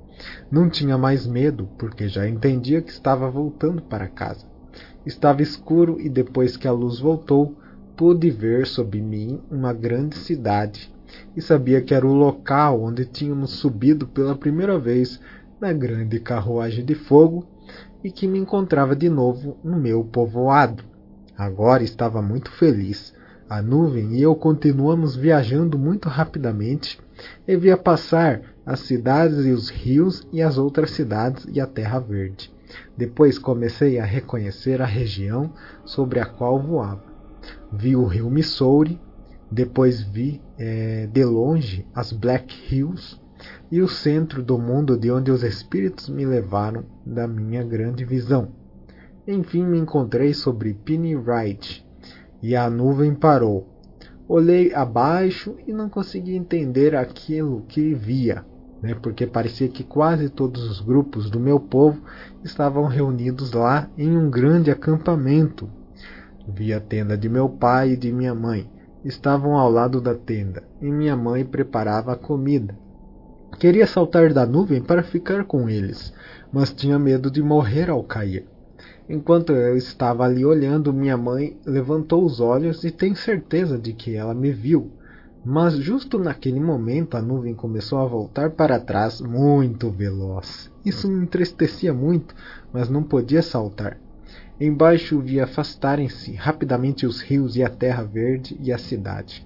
Não 0.50 0.70
tinha 0.70 0.96
mais 0.96 1.26
medo, 1.26 1.68
porque 1.76 2.08
já 2.08 2.26
entendia 2.26 2.80
que 2.80 2.90
estava 2.90 3.30
voltando 3.30 3.82
para 3.82 4.08
casa. 4.08 4.46
Estava 5.04 5.42
escuro 5.42 6.00
e 6.00 6.08
depois 6.08 6.56
que 6.56 6.66
a 6.66 6.72
luz 6.72 6.98
voltou, 6.98 7.54
pude 7.94 8.30
ver 8.30 8.66
sob 8.66 8.98
mim 8.98 9.42
uma 9.50 9.74
grande 9.74 10.16
cidade 10.16 10.90
e 11.36 11.42
sabia 11.42 11.82
que 11.82 11.94
era 11.94 12.06
o 12.06 12.14
local 12.14 12.82
onde 12.82 13.04
tínhamos 13.04 13.50
subido 13.52 14.06
pela 14.06 14.34
primeira 14.34 14.78
vez 14.78 15.20
na 15.64 15.72
grande 15.72 16.20
carruagem 16.20 16.84
de 16.84 16.94
fogo 16.94 17.46
e 18.02 18.10
que 18.10 18.28
me 18.28 18.38
encontrava 18.38 18.94
de 18.94 19.08
novo 19.08 19.56
no 19.64 19.78
meu 19.78 20.04
povoado. 20.04 20.84
Agora 21.38 21.82
estava 21.82 22.20
muito 22.20 22.50
feliz. 22.52 23.14
A 23.48 23.62
nuvem 23.62 24.14
e 24.14 24.20
eu 24.20 24.34
continuamos 24.34 25.16
viajando 25.16 25.78
muito 25.78 26.06
rapidamente 26.06 27.00
e 27.48 27.56
via 27.56 27.78
passar 27.78 28.42
as 28.66 28.80
cidades 28.80 29.46
e 29.46 29.52
os 29.52 29.70
rios 29.70 30.28
e 30.30 30.42
as 30.42 30.58
outras 30.58 30.90
cidades 30.90 31.46
e 31.50 31.58
a 31.58 31.66
terra 31.66 31.98
verde. 31.98 32.52
Depois 32.94 33.38
comecei 33.38 33.98
a 33.98 34.04
reconhecer 34.04 34.82
a 34.82 34.86
região 34.86 35.50
sobre 35.82 36.20
a 36.20 36.26
qual 36.26 36.60
voava 36.60 37.14
vi 37.72 37.96
o 37.96 38.04
rio 38.04 38.30
Missouri, 38.30 39.00
depois 39.50 40.02
vi 40.02 40.40
é, 40.58 41.06
de 41.06 41.24
longe 41.24 41.86
as 41.94 42.12
Black 42.12 42.54
Hills 42.70 43.18
e 43.70 43.80
o 43.80 43.88
centro 43.88 44.42
do 44.42 44.58
mundo 44.58 44.96
de 44.96 45.10
onde 45.10 45.30
os 45.30 45.42
espíritos 45.42 46.08
me 46.08 46.24
levaram 46.24 46.84
da 47.04 47.26
minha 47.26 47.62
grande 47.62 48.04
visão. 48.04 48.48
Enfim, 49.26 49.64
me 49.64 49.78
encontrei 49.78 50.34
sobre 50.34 50.74
Penny 50.74 51.16
Ridge 51.16 51.84
e 52.42 52.54
a 52.54 52.68
nuvem 52.68 53.14
parou. 53.14 53.68
Olhei 54.28 54.74
abaixo 54.74 55.56
e 55.66 55.72
não 55.72 55.88
consegui 55.88 56.34
entender 56.34 56.94
aquilo 56.94 57.64
que 57.68 57.94
via, 57.94 58.44
né, 58.82 58.94
porque 58.94 59.26
parecia 59.26 59.68
que 59.68 59.84
quase 59.84 60.28
todos 60.28 60.62
os 60.64 60.80
grupos 60.80 61.30
do 61.30 61.40
meu 61.40 61.60
povo 61.60 62.02
estavam 62.42 62.84
reunidos 62.86 63.52
lá 63.52 63.90
em 63.96 64.16
um 64.16 64.30
grande 64.30 64.70
acampamento 64.70 65.68
Vi 66.46 66.74
a 66.74 66.80
tenda 66.80 67.16
de 67.16 67.28
meu 67.28 67.48
pai 67.48 67.92
e 67.92 67.96
de 67.96 68.12
minha 68.12 68.34
mãe. 68.34 68.70
Estavam 69.02 69.56
ao 69.56 69.70
lado 69.70 70.00
da 70.00 70.14
tenda, 70.14 70.62
e 70.80 70.90
minha 70.90 71.16
mãe 71.16 71.44
preparava 71.44 72.12
a 72.12 72.16
comida. 72.16 72.78
Queria 73.58 73.86
saltar 73.86 74.32
da 74.32 74.44
nuvem 74.44 74.82
para 74.82 75.02
ficar 75.02 75.44
com 75.44 75.68
eles, 75.68 76.12
mas 76.52 76.72
tinha 76.72 76.98
medo 76.98 77.30
de 77.30 77.42
morrer 77.42 77.88
ao 77.88 78.02
cair. 78.02 78.46
Enquanto 79.08 79.52
eu 79.52 79.76
estava 79.76 80.24
ali 80.24 80.44
olhando, 80.44 80.92
minha 80.92 81.16
mãe 81.16 81.56
levantou 81.64 82.24
os 82.24 82.40
olhos 82.40 82.84
e 82.84 82.90
tenho 82.90 83.14
certeza 83.14 83.78
de 83.78 83.92
que 83.92 84.14
ela 84.14 84.34
me 84.34 84.50
viu. 84.50 84.90
Mas 85.44 85.74
justo 85.74 86.18
naquele 86.18 86.58
momento 86.58 87.16
a 87.16 87.22
nuvem 87.22 87.54
começou 87.54 87.98
a 87.98 88.06
voltar 88.06 88.50
para 88.50 88.80
trás 88.80 89.20
muito 89.20 89.90
veloz. 89.90 90.70
Isso 90.84 91.06
me 91.06 91.22
entristecia 91.22 91.92
muito, 91.92 92.34
mas 92.72 92.88
não 92.88 93.02
podia 93.02 93.42
saltar. 93.42 93.98
Embaixo 94.58 95.20
vi 95.20 95.40
afastarem-se 95.40 96.32
rapidamente 96.32 97.06
os 97.06 97.20
rios 97.20 97.56
e 97.56 97.62
a 97.62 97.68
terra 97.68 98.02
verde 98.04 98.56
e 98.62 98.72
a 98.72 98.78
cidade. 98.78 99.44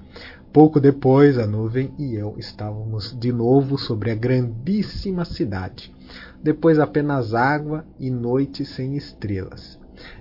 Pouco 0.53 0.81
depois, 0.81 1.39
a 1.39 1.47
nuvem 1.47 1.93
e 1.99 2.15
eu 2.15 2.35
estávamos 2.39 3.17
de 3.19 3.33
novo 3.33 3.77
sobre 3.79 4.11
a 4.11 4.15
grandíssima 4.15 5.25
cidade. 5.25 5.95
Depois, 6.43 6.79
apenas 6.79 7.35
água 7.35 7.85
e 7.99 8.11
noite 8.11 8.65
sem 8.65 8.97
estrelas. 8.97 9.79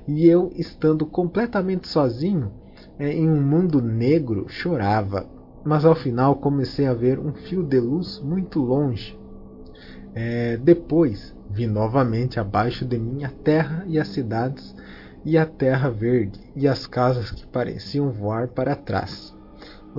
E 0.08 0.28
eu, 0.28 0.52
estando 0.56 1.06
completamente 1.06 1.88
sozinho, 1.88 2.52
é, 3.00 3.12
em 3.12 3.30
um 3.30 3.42
mundo 3.42 3.82
negro, 3.82 4.46
chorava. 4.50 5.26
Mas 5.64 5.86
ao 5.86 5.96
final 5.96 6.36
comecei 6.36 6.88
a 6.88 6.94
ver 6.94 7.20
um 7.20 7.34
fio 7.34 7.64
de 7.64 7.80
luz 7.80 8.20
muito 8.20 8.60
longe. 8.60 9.18
É, 10.14 10.58
depois, 10.58 11.36
Vi 11.50 11.66
novamente 11.66 12.40
abaixo 12.40 12.86
de 12.86 13.00
mim 13.00 13.24
a 13.24 13.30
terra 13.30 13.86
e 13.88 13.98
as 13.98 14.10
cidades, 14.10 14.76
e 15.24 15.38
a 15.38 15.46
terra 15.46 15.90
verde, 15.90 16.40
e 16.56 16.68
as 16.68 16.86
casas 16.86 17.32
que 17.32 17.48
pareciam 17.48 18.12
voar 18.12 18.50
para 18.50 18.76
trás. 18.76 19.37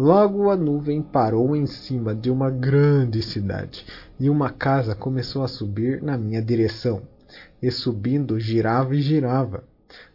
Logo 0.01 0.49
a 0.49 0.57
nuvem 0.57 1.03
parou 1.03 1.57
em 1.57 1.67
cima 1.67 2.15
de 2.15 2.31
uma 2.31 2.53
grande 2.53 3.21
cidade, 3.21 3.85
e 4.21 4.31
uma 4.31 4.49
casa 4.49 4.95
começou 4.95 5.43
a 5.43 5.49
subir 5.49 6.01
na 6.01 6.17
minha 6.17 6.41
direção. 6.41 7.03
E 7.61 7.69
subindo, 7.69 8.39
girava 8.39 8.95
e 8.95 9.01
girava. 9.01 9.65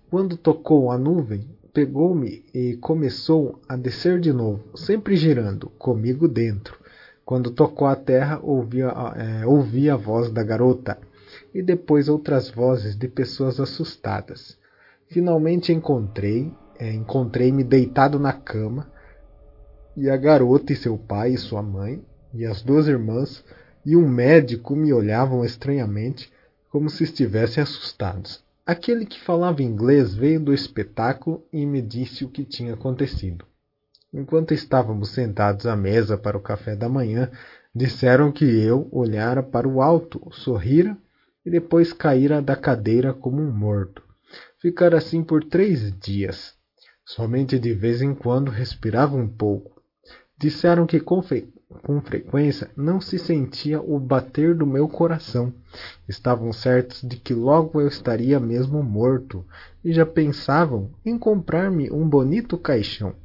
Quando 0.10 0.38
tocou 0.38 0.90
a 0.90 0.98
nuvem, 0.98 1.50
pegou-me 1.74 2.46
e 2.54 2.78
começou 2.78 3.60
a 3.68 3.76
descer 3.76 4.22
de 4.22 4.32
novo, 4.32 4.64
sempre 4.74 5.18
girando, 5.18 5.70
comigo 5.72 6.30
dentro. 6.30 6.80
Quando 7.26 7.52
tocou 7.52 7.86
a 7.86 7.96
terra, 7.98 8.40
ouvi 8.42 8.82
a, 8.84 9.14
é, 9.18 9.46
ouvi 9.46 9.90
a 9.90 9.98
voz 9.98 10.32
da 10.32 10.44
garota 10.44 10.98
e 11.54 11.62
depois 11.62 12.08
outras 12.08 12.50
vozes 12.50 12.96
de 12.96 13.10
pessoas 13.10 13.60
assustadas. 13.60 14.58
Finalmente 15.10 15.74
encontrei, 15.74 16.54
é, 16.80 16.90
encontrei-me 16.94 17.66
deitado 17.66 18.18
na 18.18 18.32
cama 18.32 18.94
e 19.96 20.10
a 20.10 20.18
garota 20.18 20.74
e 20.74 20.76
seu 20.76 20.98
pai 20.98 21.34
e 21.34 21.38
sua 21.38 21.62
mãe 21.62 22.04
e 22.34 22.46
as 22.46 22.62
duas 22.62 22.88
irmãs 22.88 23.44
e 23.86 23.96
um 23.96 24.08
médico 24.08 24.76
me 24.76 24.94
olhavam 24.94 25.44
estranhamente, 25.44 26.32
como 26.70 26.90
se 26.90 27.04
estivessem 27.04 27.62
assustados. 27.62 28.44
Aquele 28.66 29.06
que 29.06 29.20
falava 29.20 29.62
inglês 29.62 30.14
veio 30.14 30.40
do 30.40 30.54
espetáculo 30.54 31.46
e 31.52 31.66
me 31.66 31.82
disse 31.82 32.24
o 32.24 32.30
que 32.30 32.46
tinha 32.46 32.74
acontecido. 32.74 33.46
Enquanto 34.14 34.54
estávamos 34.54 35.10
sentados 35.10 35.66
à 35.66 35.76
mesa 35.76 36.18
para 36.18 36.38
o 36.38 36.42
café 36.42 36.76
da 36.76 36.88
manhã, 36.88 37.30
disseram 37.76 38.32
que 38.32 38.46
eu 38.46 38.88
olhara 38.92 39.44
para 39.44 39.68
o 39.68 39.82
alto, 39.82 40.22
sorrira 40.32 40.98
e 41.46 41.50
depois 41.50 41.92
caíra 41.92 42.42
da 42.42 42.56
cadeira 42.56 43.14
como 43.14 43.42
um 43.42 43.52
morto. 43.52 44.02
Ficara 44.60 44.98
assim 44.98 45.24
por 45.24 45.44
três 45.44 45.92
dias. 46.00 46.54
Somente 47.06 47.60
de 47.60 47.74
vez 47.74 48.02
em 48.02 48.16
quando 48.16 48.50
respirava 48.50 49.18
um 49.18 49.28
pouco. 49.28 49.73
Disseram 50.38 50.86
que 50.86 51.00
com, 51.00 51.22
fre 51.22 51.48
com 51.82 52.00
frequência 52.02 52.70
não 52.78 53.02
se 53.02 53.18
sentia 53.18 53.82
o 53.82 54.00
bater 54.00 54.56
do 54.56 54.66
meu 54.66 54.88
coração. 54.88 55.54
Estavam 56.08 56.54
certos 56.54 57.02
de 57.02 57.18
que 57.18 57.34
logo 57.34 57.82
eu 57.82 57.88
estaria 57.88 58.40
mesmo 58.40 58.84
morto 58.84 59.46
e 59.84 59.92
já 59.92 60.06
pensavam 60.06 60.92
em 61.06 61.18
comprar-me 61.18 61.90
um 61.92 62.08
bonito 62.08 62.58
caixão. 62.58 63.16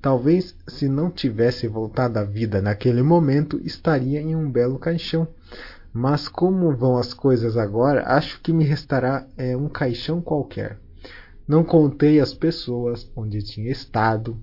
Talvez, 0.00 0.56
se 0.66 0.88
não 0.88 1.10
tivesse 1.10 1.68
voltado 1.68 2.18
à 2.18 2.24
vida 2.24 2.60
naquele 2.60 3.02
momento, 3.02 3.60
estaria 3.64 4.20
em 4.20 4.34
um 4.34 4.50
belo 4.50 4.78
caixão. 4.78 5.28
Mas 5.92 6.26
como 6.26 6.74
vão 6.74 6.96
as 6.96 7.14
coisas 7.14 7.56
agora, 7.56 8.04
acho 8.06 8.40
que 8.40 8.52
me 8.52 8.64
restará 8.64 9.26
é, 9.36 9.56
um 9.56 9.68
caixão 9.68 10.20
qualquer. 10.20 10.78
Não 11.46 11.62
contei 11.62 12.18
às 12.18 12.32
pessoas 12.32 13.10
onde 13.14 13.42
tinha 13.42 13.70
estado, 13.70 14.36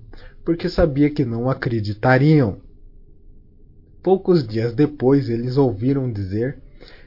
porque 0.44 0.68
sabia 0.68 1.10
que 1.10 1.24
não 1.24 1.48
acreditariam. 1.48 2.58
Poucos 4.02 4.46
dias 4.46 4.72
depois, 4.72 5.28
eles 5.28 5.56
ouviram 5.56 6.10
dizer 6.10 6.58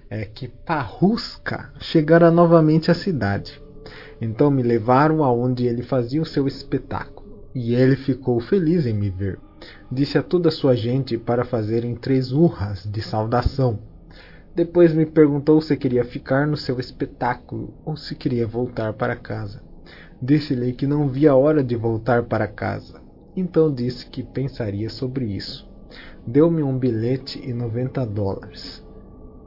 é, 0.10 0.26
que 0.26 0.48
Parrusca 0.48 1.74
chegara 1.80 2.30
novamente 2.30 2.92
à 2.92 2.94
cidade. 2.94 3.62
Então 4.22 4.52
me 4.52 4.62
levaram 4.62 5.24
aonde 5.24 5.66
ele 5.66 5.82
fazia 5.82 6.22
o 6.22 6.26
seu 6.26 6.48
espetáculo, 6.48 7.48
e 7.54 7.74
ele 7.74 7.96
ficou 7.96 8.40
feliz 8.40 8.86
em 8.86 8.94
me 8.94 9.10
ver. 9.10 9.40
Disse 9.92 10.18
a 10.18 10.24
toda 10.24 10.50
a 10.50 10.52
sua 10.52 10.76
gente 10.76 11.18
para 11.18 11.46
fazerem 11.46 11.96
três 11.96 12.32
urras 12.32 12.84
de 12.90 13.02
saudação 13.02 13.80
depois 14.56 14.94
me 14.94 15.04
perguntou 15.04 15.60
se 15.62 15.76
queria 15.76 16.06
ficar 16.06 16.46
no 16.46 16.56
seu 16.56 16.80
espetáculo 16.80 17.74
ou 17.84 17.98
se 17.98 18.14
queria 18.14 18.46
voltar 18.46 18.94
para 18.94 19.16
casa. 19.16 19.64
Disse-lhe 20.22 20.74
que 20.74 20.86
não 20.86 21.10
via 21.10 21.36
hora 21.36 21.64
de 21.64 21.76
voltar 21.76 22.24
para 22.24 22.48
casa. 22.48 23.02
Então 23.36 23.74
disse 23.74 24.06
que 24.06 24.24
pensaria 24.24 24.90
sobre 24.90 25.26
isso. 25.26 25.68
Deu-me 26.26 26.64
um 26.64 26.78
bilhete 26.78 27.42
e 27.44 27.54
90 27.54 28.06
dólares. 28.06 28.84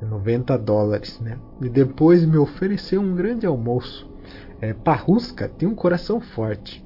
90 0.01 0.59
dólares, 0.59 1.21
né? 1.21 1.39
E 1.61 1.69
depois 1.69 2.25
me 2.25 2.37
ofereceu 2.37 3.01
um 3.01 3.15
grande 3.15 3.47
almoço. 3.47 4.11
É, 4.61 4.73
Parrusca 4.73 5.49
tem 5.49 5.69
um 5.69 5.75
coração 5.75 6.21
forte. 6.21 6.85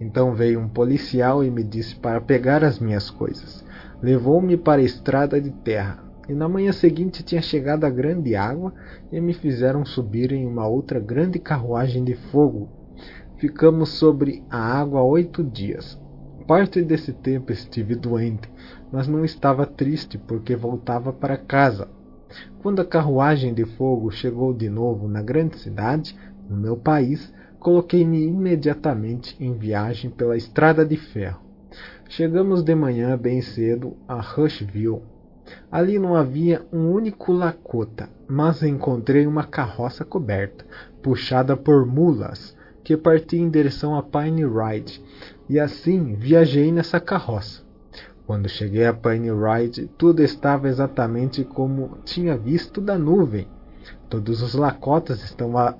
Então 0.00 0.34
veio 0.34 0.60
um 0.60 0.68
policial 0.68 1.44
e 1.44 1.50
me 1.50 1.62
disse 1.62 1.96
para 1.96 2.20
pegar 2.20 2.64
as 2.64 2.78
minhas 2.78 3.10
coisas. 3.10 3.64
Levou-me 4.02 4.56
para 4.56 4.80
a 4.80 4.84
estrada 4.84 5.40
de 5.40 5.50
terra 5.50 6.04
e 6.28 6.34
na 6.34 6.48
manhã 6.48 6.72
seguinte 6.72 7.22
tinha 7.22 7.40
chegado 7.40 7.84
a 7.84 7.90
grande 7.90 8.36
água 8.36 8.74
e 9.10 9.20
me 9.20 9.32
fizeram 9.32 9.84
subir 9.84 10.30
em 10.30 10.46
uma 10.46 10.68
outra 10.68 11.00
grande 11.00 11.38
carruagem 11.38 12.04
de 12.04 12.14
fogo. 12.14 12.68
Ficamos 13.38 13.90
sobre 13.90 14.44
a 14.50 14.58
água 14.58 15.02
oito 15.02 15.42
dias. 15.42 15.98
Parte 16.48 16.80
desse 16.80 17.12
tempo 17.12 17.52
estive 17.52 17.94
doente, 17.94 18.50
mas 18.90 19.06
não 19.06 19.22
estava 19.22 19.66
triste 19.66 20.16
porque 20.16 20.56
voltava 20.56 21.12
para 21.12 21.36
casa. 21.36 21.86
Quando 22.62 22.80
a 22.80 22.86
carruagem 22.86 23.52
de 23.52 23.66
fogo 23.66 24.10
chegou 24.10 24.54
de 24.54 24.70
novo 24.70 25.06
na 25.06 25.20
grande 25.20 25.58
cidade, 25.58 26.16
no 26.48 26.56
meu 26.56 26.74
país, 26.74 27.30
coloquei-me 27.60 28.24
imediatamente 28.24 29.36
em 29.38 29.52
viagem 29.52 30.10
pela 30.10 30.38
estrada 30.38 30.86
de 30.86 30.96
ferro. 30.96 31.42
Chegamos 32.08 32.62
de 32.62 32.74
manhã 32.74 33.14
bem 33.18 33.42
cedo 33.42 33.94
a 34.08 34.18
Rushville. 34.18 35.02
Ali 35.70 35.98
não 35.98 36.16
havia 36.16 36.64
um 36.72 36.90
único 36.90 37.30
Lakota, 37.30 38.08
mas 38.26 38.62
encontrei 38.62 39.26
uma 39.26 39.44
carroça 39.44 40.02
coberta, 40.02 40.64
puxada 41.02 41.54
por 41.58 41.84
mulas, 41.84 42.56
que 42.82 42.96
partia 42.96 43.38
em 43.38 43.50
direção 43.50 43.94
a 43.94 44.02
Pine 44.02 44.46
Ridge, 44.46 45.02
e 45.48 45.58
assim 45.58 46.14
viajei 46.14 46.70
nessa 46.70 47.00
carroça. 47.00 47.62
Quando 48.26 48.48
cheguei 48.48 48.84
a 48.84 48.92
Pine 48.92 49.30
Ridge, 49.30 49.88
tudo 49.96 50.22
estava 50.22 50.68
exatamente 50.68 51.44
como 51.44 51.98
tinha 52.04 52.36
visto 52.36 52.80
da 52.80 52.98
nuvem. 52.98 53.48
Todos 54.10 54.42
os 54.42 54.54
Lakotas 54.54 55.34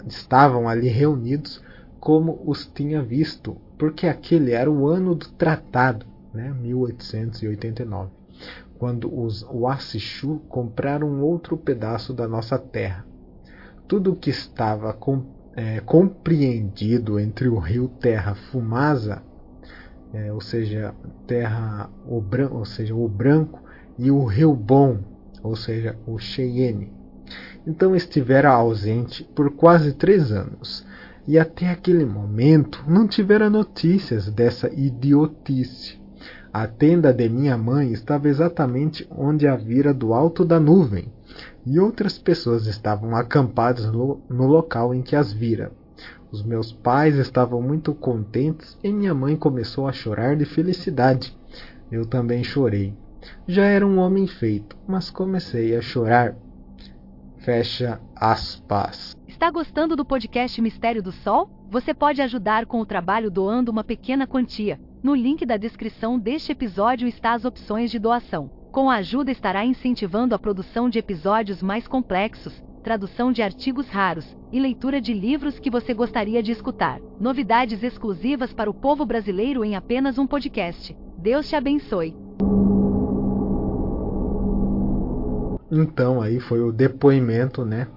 estavam 0.07 0.69
ali 0.69 0.89
reunidos 0.89 1.63
como 2.01 2.41
os 2.47 2.67
tinha 2.67 3.03
visto, 3.03 3.57
porque 3.77 4.07
aquele 4.07 4.53
era 4.53 4.71
o 4.71 4.87
ano 4.87 5.15
do 5.15 5.29
tratado, 5.29 6.07
né, 6.33 6.55
1889, 6.59 8.11
quando 8.79 9.15
os 9.15 9.43
Washichu 9.43 10.41
compraram 10.49 11.21
outro 11.21 11.57
pedaço 11.57 12.15
da 12.15 12.27
nossa 12.27 12.59
terra. 12.59 13.05
Tudo 13.87 14.17
que 14.17 14.31
estava 14.31 14.93
com, 14.93 15.23
é, 15.55 15.81
compreendido 15.81 17.19
entre 17.19 17.49
o 17.49 17.59
rio 17.59 17.89
Terra 17.89 18.35
Fumasa, 18.35 19.23
é, 20.13 20.33
ou 20.33 20.41
seja, 20.41 20.95
Terra 21.27 21.91
o 22.07 22.21
branco, 22.21 22.57
ou 22.57 22.65
seja, 22.65 22.95
o 22.95 23.09
branco, 23.09 23.63
e 23.99 24.11
o 24.11 24.25
rio 24.25 24.55
Bom, 24.55 24.99
ou 25.43 25.57
seja, 25.57 25.97
o 26.07 26.19
Cheyenne. 26.19 26.93
Então 27.67 27.95
estivera 27.95 28.51
ausente 28.51 29.25
por 29.35 29.51
quase 29.51 29.93
três 29.93 30.33
anos 30.33 30.87
e 31.29 31.39
até 31.39 31.69
aquele 31.69 32.07
momento 32.07 32.83
não 32.89 33.07
tivera 33.07 33.51
notícias 33.51 34.31
dessa 34.31 34.73
idiotice. 34.73 36.01
A 36.51 36.67
tenda 36.67 37.13
de 37.13 37.29
minha 37.29 37.59
mãe 37.59 37.93
estava 37.93 38.29
exatamente 38.29 39.07
onde 39.11 39.47
a 39.47 39.55
vira 39.55 39.93
do 39.93 40.15
alto 40.15 40.43
da 40.43 40.59
nuvem, 40.59 41.13
e 41.67 41.79
outras 41.79 42.19
pessoas 42.19 42.67
estavam 42.67 43.15
acampadas 43.15 43.85
no, 43.93 44.23
no 44.27 44.47
local 44.47 44.95
em 44.95 45.03
que 45.03 45.15
as 45.15 45.31
vira. 45.31 45.71
Os 46.31 46.43
meus 46.43 46.73
pais 46.73 47.17
estavam 47.17 47.63
muito 47.63 47.95
contentes 47.95 48.79
e 48.85 48.93
minha 48.93 49.15
mãe 49.15 49.35
começou 49.35 49.89
a 49.89 49.93
chorar 49.93 50.37
de 50.37 50.45
felicidade. 50.45 51.35
Eu 51.91 52.05
também 52.05 52.45
chorei. 52.45 52.95
Já 53.47 53.65
era 53.65 53.87
um 53.87 53.99
homem 53.99 54.27
feito, 54.27 54.77
mas 54.87 55.09
comecei 55.09 55.75
a 55.75 55.81
chorar. 55.81 56.37
Fecha 57.39 57.99
aspas. 58.15 59.17
Está 59.27 59.51
gostando 59.51 59.97
do 59.97 60.05
podcast 60.05 60.61
Mistério 60.61 61.03
do 61.03 61.13
Sol? 61.13 61.49
Você 61.71 61.95
pode 61.95 62.21
ajudar 62.21 62.67
com 62.67 62.81
o 62.81 62.87
trabalho 62.87 63.31
doando 63.31 63.71
uma 63.71 63.83
pequena 63.83 64.27
quantia. 64.27 64.79
No 65.03 65.15
link 65.15 65.47
da 65.47 65.57
descrição 65.57 66.19
deste 66.19 66.53
episódio 66.53 67.09
está 67.09 67.33
as 67.33 67.45
opções 67.45 67.91
de 67.91 67.99
doação. 67.99 68.51
Com 68.71 68.91
a 68.91 68.97
ajuda 68.97 69.31
estará 69.31 69.65
incentivando 69.65 70.35
a 70.35 70.39
produção 70.39 70.91
de 70.91 70.99
episódios 70.99 71.63
mais 71.63 71.89
complexos, 71.89 72.63
tradução 72.89 73.31
de 73.31 73.43
artigos 73.43 73.87
raros 73.91 74.35
e 74.51 74.59
leitura 74.59 74.99
de 74.99 75.13
livros 75.13 75.59
que 75.59 75.69
você 75.69 75.93
gostaria 75.93 76.43
de 76.43 76.53
escutar. 76.53 76.99
Novidades 77.21 77.83
exclusivas 77.83 78.51
para 78.55 78.71
o 78.71 78.73
povo 78.73 79.05
brasileiro 79.05 79.63
em 79.63 79.77
apenas 79.77 80.17
um 80.17 80.27
podcast. 80.27 80.97
Deus 81.19 81.47
te 81.47 81.55
abençoe. 81.55 82.17
Então 85.71 86.23
aí 86.23 86.41
foi 86.41 86.63
o 86.63 86.73
depoimento, 86.73 87.63
né, 87.63 87.89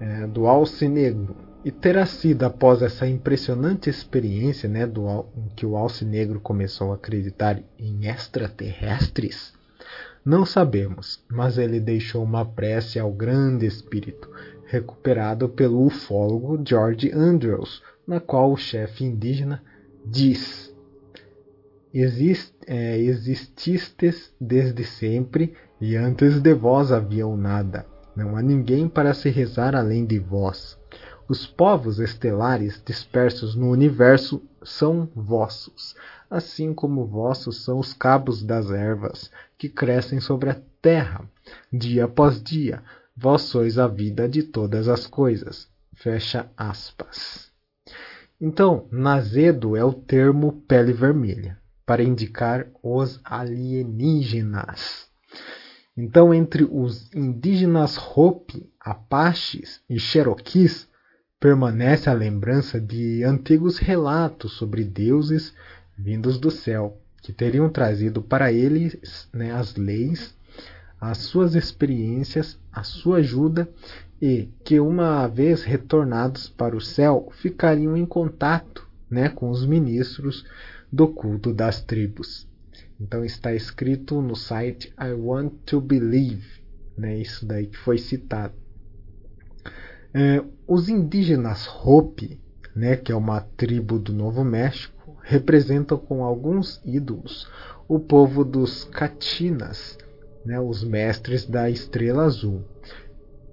é, 0.00 0.26
do 0.26 0.46
Alce 0.46 0.88
Negro. 0.88 1.36
E 1.62 1.70
terá 1.70 2.06
sido 2.06 2.44
após 2.44 2.80
essa 2.80 3.06
impressionante 3.06 3.90
experiência 3.90 4.66
né, 4.66 4.86
do, 4.86 5.26
que 5.54 5.66
o 5.66 5.76
Alce 5.76 6.06
Negro 6.06 6.40
começou 6.40 6.90
a 6.90 6.94
acreditar 6.94 7.62
em 7.78 8.06
extraterrestres? 8.06 9.55
Não 10.26 10.44
sabemos, 10.44 11.24
mas 11.30 11.56
ele 11.56 11.78
deixou 11.78 12.24
uma 12.24 12.44
prece 12.44 12.98
ao 12.98 13.12
grande 13.12 13.64
espírito, 13.64 14.28
recuperado 14.66 15.48
pelo 15.48 15.86
ufólogo 15.86 16.60
George 16.66 17.12
Andrews, 17.12 17.80
na 18.04 18.18
qual 18.18 18.52
o 18.52 18.56
chefe 18.56 19.04
indígena 19.04 19.62
diz: 20.04 20.74
Exist, 21.94 22.52
é, 22.66 22.98
Exististes 22.98 24.34
desde 24.40 24.84
sempre, 24.84 25.54
e 25.80 25.94
antes 25.94 26.40
de 26.40 26.52
vós 26.52 26.90
havia 26.90 27.26
o 27.26 27.36
nada 27.36 27.86
não 28.16 28.34
há 28.34 28.40
ninguém 28.40 28.88
para 28.88 29.12
se 29.12 29.28
rezar 29.28 29.76
além 29.76 30.06
de 30.06 30.18
vós. 30.18 30.78
Os 31.28 31.46
povos 31.46 31.98
estelares 31.98 32.82
dispersos 32.84 33.54
no 33.54 33.70
universo 33.70 34.42
são 34.66 35.08
vossos, 35.14 35.94
assim 36.30 36.74
como 36.74 37.06
vossos 37.06 37.64
são 37.64 37.78
os 37.78 37.92
cabos 37.92 38.42
das 38.42 38.70
ervas 38.70 39.30
que 39.56 39.68
crescem 39.68 40.20
sobre 40.20 40.50
a 40.50 40.60
terra. 40.82 41.24
Dia 41.72 42.04
após 42.04 42.42
dia, 42.42 42.82
vós 43.16 43.42
sois 43.42 43.78
a 43.78 43.86
vida 43.86 44.28
de 44.28 44.42
todas 44.42 44.88
as 44.88 45.06
coisas. 45.06 45.68
Fecha 45.94 46.50
aspas. 46.56 47.50
Então, 48.40 48.86
nazedo 48.90 49.76
é 49.76 49.84
o 49.84 49.92
termo 49.92 50.60
pele 50.68 50.92
vermelha, 50.92 51.58
para 51.86 52.02
indicar 52.02 52.66
os 52.82 53.18
alienígenas. 53.24 55.08
Então, 55.96 56.34
entre 56.34 56.64
os 56.64 57.10
indígenas 57.14 57.96
Hopi, 57.96 58.70
Apaches 58.78 59.80
e 59.88 59.98
Cherokees, 59.98 60.86
permanece 61.38 62.08
a 62.08 62.14
lembrança 62.14 62.80
de 62.80 63.22
antigos 63.22 63.78
relatos 63.78 64.52
sobre 64.52 64.82
deuses 64.84 65.52
vindos 65.96 66.38
do 66.38 66.50
céu, 66.50 66.98
que 67.22 67.32
teriam 67.32 67.68
trazido 67.68 68.22
para 68.22 68.52
eles 68.52 69.28
né, 69.32 69.52
as 69.52 69.76
leis, 69.76 70.34
as 71.00 71.18
suas 71.18 71.54
experiências, 71.54 72.58
a 72.72 72.82
sua 72.82 73.18
ajuda 73.18 73.68
e 74.20 74.48
que, 74.64 74.80
uma 74.80 75.26
vez 75.26 75.62
retornados 75.62 76.48
para 76.48 76.76
o 76.76 76.80
céu, 76.80 77.28
ficariam 77.32 77.96
em 77.96 78.06
contato 78.06 78.88
né, 79.10 79.28
com 79.28 79.50
os 79.50 79.66
ministros 79.66 80.44
do 80.90 81.06
culto 81.06 81.52
das 81.52 81.82
tribos. 81.82 82.48
Então 82.98 83.22
está 83.24 83.54
escrito 83.54 84.22
no 84.22 84.34
site 84.34 84.92
I 84.98 85.12
Want 85.12 85.52
to 85.66 85.82
Believe, 85.82 86.46
né? 86.96 87.18
Isso 87.18 87.44
daí 87.44 87.66
que 87.66 87.76
foi 87.76 87.98
citado. 87.98 88.54
É, 90.18 90.42
os 90.66 90.88
indígenas 90.88 91.68
Hopi, 91.68 92.40
né, 92.74 92.96
que 92.96 93.12
é 93.12 93.14
uma 93.14 93.42
tribo 93.42 93.98
do 93.98 94.14
Novo 94.14 94.42
México, 94.42 95.14
representam 95.22 95.98
com 95.98 96.24
alguns 96.24 96.80
ídolos 96.86 97.46
o 97.86 98.00
povo 98.00 98.42
dos 98.42 98.84
Catinas, 98.84 99.98
né, 100.42 100.58
os 100.58 100.82
mestres 100.82 101.44
da 101.44 101.68
estrela 101.68 102.24
azul 102.24 102.64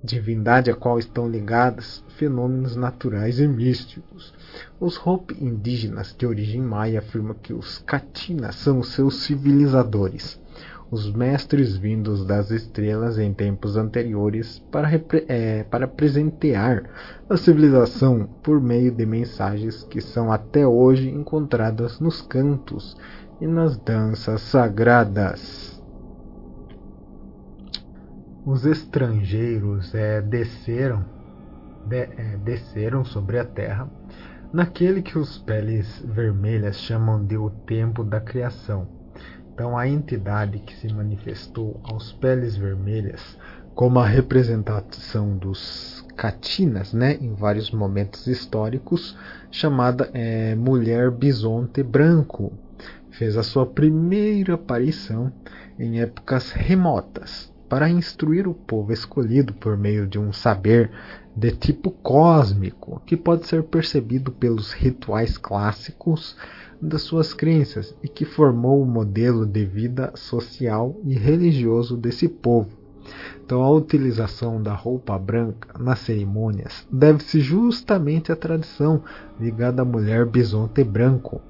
divindade 0.04 0.70
a 0.70 0.76
qual 0.76 1.00
estão 1.00 1.30
ligadas 1.30 2.04
fenômenos 2.18 2.76
naturais 2.76 3.40
e 3.40 3.48
místicos. 3.48 4.34
Os 4.78 4.98
Hopi 4.98 5.42
indígenas 5.42 6.14
de 6.18 6.26
origem 6.26 6.62
maia 6.62 7.00
afirmam 7.00 7.34
que 7.36 7.54
os 7.54 7.78
Katinas 7.80 8.56
são 8.56 8.84
seus 8.84 9.24
civilizadores, 9.24 10.40
os 10.94 11.12
mestres 11.12 11.76
vindos 11.76 12.24
das 12.24 12.52
estrelas 12.52 13.18
em 13.18 13.34
tempos 13.34 13.76
anteriores 13.76 14.60
para, 14.72 14.88
é, 15.28 15.64
para 15.64 15.88
presentear 15.88 16.84
a 17.28 17.36
civilização 17.36 18.30
por 18.44 18.62
meio 18.62 18.92
de 18.92 19.04
mensagens 19.04 19.84
que 19.86 20.00
são 20.00 20.32
até 20.32 20.68
hoje 20.68 21.10
encontradas 21.10 22.00
nos 22.00 22.22
cantos 22.22 22.96
e 23.42 23.48
nas 23.48 23.76
danças 23.76 24.42
sagradas 24.42 25.82
os 28.46 28.64
estrangeiros 28.64 29.96
é, 29.96 30.22
desceram, 30.22 31.04
de, 31.88 32.02
é, 32.02 32.38
desceram 32.44 33.04
sobre 33.04 33.40
a 33.40 33.46
terra 33.46 33.90
naquele 34.54 35.02
que 35.02 35.18
os 35.18 35.40
peles 35.40 36.06
vermelhas 36.06 36.76
chamam 36.76 37.26
de 37.26 37.36
o 37.36 37.50
tempo 37.50 38.04
da 38.04 38.22
criação. 38.22 39.03
Então, 39.54 39.78
a 39.78 39.88
entidade 39.88 40.58
que 40.60 40.76
se 40.76 40.92
manifestou 40.92 41.80
aos 41.84 42.12
peles 42.12 42.58
vermelhas 42.58 43.38
como 43.76 44.00
a 44.00 44.06
representação 44.06 45.38
dos 45.38 46.04
Catinas, 46.16 46.92
né, 46.92 47.18
em 47.22 47.34
vários 47.34 47.70
momentos 47.72 48.26
históricos, 48.28 49.16
chamada 49.52 50.10
é, 50.14 50.56
Mulher 50.56 51.12
Bisonte 51.12 51.84
Branco, 51.84 52.52
fez 53.12 53.38
a 53.38 53.44
sua 53.44 53.66
primeira 53.66 54.56
aparição 54.56 55.32
em 55.78 56.02
épocas 56.02 56.52
remotas, 56.52 57.52
para 57.70 57.90
instruir 57.90 58.48
o 58.48 58.54
povo 58.54 58.92
escolhido 58.92 59.54
por 59.54 59.78
meio 59.78 60.06
de 60.08 60.20
um 60.20 60.32
saber 60.32 60.92
de 61.36 61.52
tipo 61.52 61.90
cósmico, 61.90 63.02
que 63.06 63.18
pode 63.18 63.48
ser 63.48 63.64
percebido 63.64 64.32
pelos 64.32 64.72
rituais 64.72 65.38
clássicos 65.38 66.36
das 66.84 67.04
suas 67.04 67.34
crenças 67.34 67.96
e 68.04 68.10
que 68.10 68.26
formou 68.26 68.82
o 68.82 68.86
modelo 68.86 69.46
de 69.46 69.66
vida 69.66 70.12
social 70.16 71.00
e 71.06 71.14
religioso 71.14 71.96
desse 71.96 72.28
povo. 72.28 72.70
Então, 73.44 73.64
a 73.64 73.70
utilização 73.70 74.62
da 74.62 74.74
roupa 74.74 75.18
branca 75.18 75.78
nas 75.80 76.00
cerimônias 76.00 76.86
deve-se 76.92 77.40
justamente 77.40 78.32
à 78.32 78.36
tradição 78.36 79.04
ligada 79.40 79.82
à 79.82 79.86
mulher 79.86 80.26
bisonte 80.26 80.84
branco. 80.84 81.42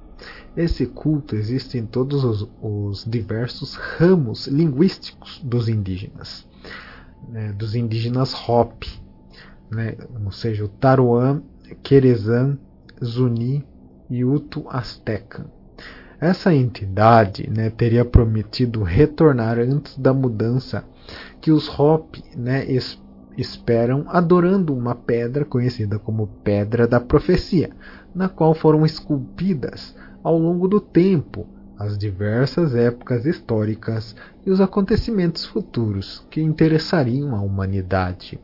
Esse 0.56 0.86
culto 0.86 1.34
existe 1.34 1.78
em 1.78 1.86
todos 1.86 2.24
os, 2.24 2.48
os 2.62 3.04
diversos 3.04 3.74
ramos 3.74 4.46
linguísticos 4.46 5.40
dos 5.42 5.68
indígenas, 5.68 6.46
né, 7.28 7.52
dos 7.52 7.74
indígenas 7.74 8.32
Hopi, 8.48 9.00
né, 9.70 9.96
ou 10.24 10.30
seja, 10.30 10.64
o 10.64 10.68
Taruan, 10.68 11.42
Querezan, 11.82 12.56
Zuni 13.02 13.64
e 14.08 14.24
Uto 14.24 14.64
Azteca. 14.68 15.46
Essa 16.20 16.54
entidade 16.54 17.50
né, 17.50 17.70
teria 17.70 18.04
prometido 18.04 18.82
retornar 18.82 19.58
antes 19.58 19.98
da 19.98 20.14
mudança 20.14 20.84
que 21.40 21.50
os 21.50 21.68
Hopi 21.68 22.22
né, 22.36 22.64
es 22.64 22.98
esperam, 23.36 24.04
adorando 24.08 24.72
uma 24.72 24.94
pedra 24.94 25.44
conhecida 25.44 25.98
como 25.98 26.28
Pedra 26.44 26.86
da 26.86 27.00
Profecia, 27.00 27.70
na 28.14 28.28
qual 28.28 28.54
foram 28.54 28.86
esculpidas 28.86 29.94
ao 30.22 30.38
longo 30.38 30.68
do 30.68 30.80
tempo 30.80 31.46
as 31.76 31.98
diversas 31.98 32.74
épocas 32.74 33.26
históricas 33.26 34.14
e 34.46 34.50
os 34.50 34.60
acontecimentos 34.60 35.44
futuros 35.44 36.24
que 36.30 36.40
interessariam 36.40 37.34
a 37.34 37.40
humanidade. 37.40 38.38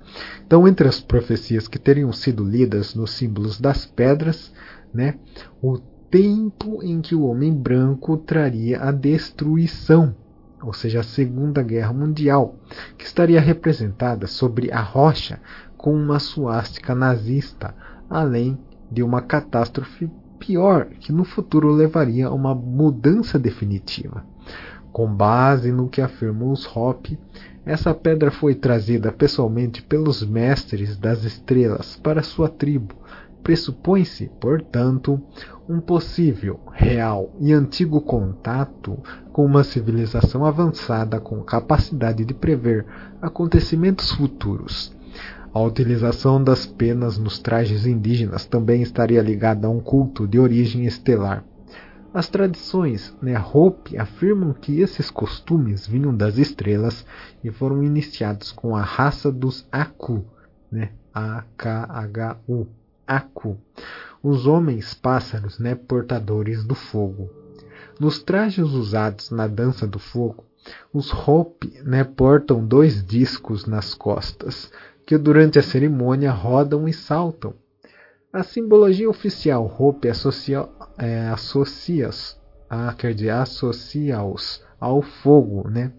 Então, 0.45 0.67
entre 0.67 0.89
as 0.89 1.01
profecias 1.01 1.69
que 1.69 1.79
teriam 1.79 2.13
sido 2.13 2.45
lidas 2.45 2.95
nos 2.95 3.13
símbolos 3.13 3.61
das 3.61 3.87
pedras, 3.87 4.53
né, 4.93 5.15
o 5.63 5.79
tempo 6.11 6.83
em 6.83 7.01
que 7.01 7.15
o 7.15 7.25
homem 7.25 7.53
branco 7.53 8.17
traria 8.17 8.83
a 8.83 8.91
destruição, 8.91 10.15
ou 10.63 10.73
seja, 10.73 11.01
a 11.01 11.05
Segunda 11.05 11.63
Guerra 11.63 11.93
Mundial, 11.93 12.57
que 12.99 13.05
estaria 13.05 13.41
representada 13.41 14.27
sobre 14.27 14.73
a 14.73 14.81
rocha 14.81 15.41
com 15.77 15.95
uma 15.95 16.19
suástica 16.19 16.95
nazista, 16.95 17.75
além 18.09 18.59
de 18.91 19.03
uma 19.03 19.23
catástrofe 19.23 20.11
pior 20.39 20.87
que 20.99 21.13
no 21.13 21.23
futuro 21.23 21.71
levaria 21.71 22.27
a 22.27 22.33
uma 22.33 22.55
mudança 22.55 23.39
definitiva. 23.39 24.25
Com 24.91 25.07
base 25.07 25.71
no 25.71 25.89
que 25.89 26.01
afirmou 26.01 26.51
os 26.51 26.67
Hopi, 26.67 27.17
essa 27.65 27.95
pedra 27.95 28.31
foi 28.31 28.55
trazida 28.55 29.13
pessoalmente 29.13 29.83
pelos 29.83 30.27
mestres 30.27 30.97
das 30.97 31.23
estrelas 31.23 31.97
para 32.03 32.23
sua 32.23 32.49
tribo. 32.49 32.95
Pressupõe-se, 33.43 34.31
portanto, 34.41 35.21
um 35.69 35.81
possível, 35.81 36.61
real 36.73 37.35
e 37.41 37.53
antigo 37.53 38.01
contato 38.01 38.99
com 39.33 39.45
uma 39.45 39.65
civilização 39.65 40.45
avançada 40.45 41.21
com 41.21 41.43
capacidade 41.43 42.25
de 42.25 42.35
prever 42.35 42.85
acontecimentos 43.23 44.11
futuros. 44.13 44.93
A 45.53 45.61
utilização 45.61 46.43
das 46.43 46.65
penas 46.65 47.19
nos 47.19 47.39
trajes 47.39 47.87
indígenas 47.87 48.47
também 48.47 48.83
estaria 48.83 49.21
ligada 49.21 49.67
a 49.67 49.71
um 49.71 49.81
culto 49.81 50.29
de 50.29 50.39
origem 50.39 50.85
estelar. 50.85 51.45
As 52.13 52.29
tradições 52.29 53.17
né, 53.23 53.41
Hopi 53.53 53.97
afirmam 53.97 54.53
que 54.53 54.81
esses 54.81 55.11
costumes 55.11 55.87
vinham 55.87 56.15
das 56.15 56.39
estrelas 56.39 57.07
e 57.43 57.51
foram 57.51 57.83
iniciados 57.83 58.53
com 58.53 58.75
a 58.77 58.83
raça 58.83 59.31
dos 59.31 59.67
Aku, 59.71 60.25
né, 60.71 60.91
A-K-H-U, 61.15 62.69
Aku, 63.11 63.57
os 64.23 64.47
homens 64.47 64.95
pássaros 64.95 65.59
né, 65.59 65.75
portadores 65.75 66.63
do 66.63 66.77
fogo. 66.77 67.29
Nos 67.99 68.23
trajes 68.23 68.69
usados 68.71 69.31
na 69.31 69.49
dança 69.49 69.85
do 69.85 69.99
fogo, 69.99 70.45
os 70.93 71.13
Hopi 71.13 71.83
né, 71.83 72.05
portam 72.05 72.65
dois 72.65 73.05
discos 73.05 73.67
nas 73.67 73.95
costas, 73.95 74.71
que 75.05 75.19
durante 75.19 75.59
a 75.59 75.63
cerimônia 75.63 76.31
rodam 76.31 76.87
e 76.87 76.93
saltam. 76.93 77.53
A 78.33 78.45
simbologia 78.45 79.11
oficial 79.11 79.67
Hopi 79.67 80.09
associa 80.09 80.69
é, 80.97 81.27
associa-os 81.31 82.39
ah, 82.71 82.95
quer 82.97 83.13
dizer, 83.13 83.31
associa-os 83.31 84.63
ao 84.79 85.03
fogo, 85.03 85.69
né? 85.69 85.93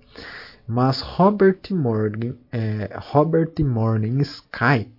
Mas 0.66 1.02
Robert 1.02 1.60
Morgan, 1.72 2.36
é, 2.50 2.90
Robert 3.12 3.52
Morning 3.60 4.22
Sky, 4.22 4.90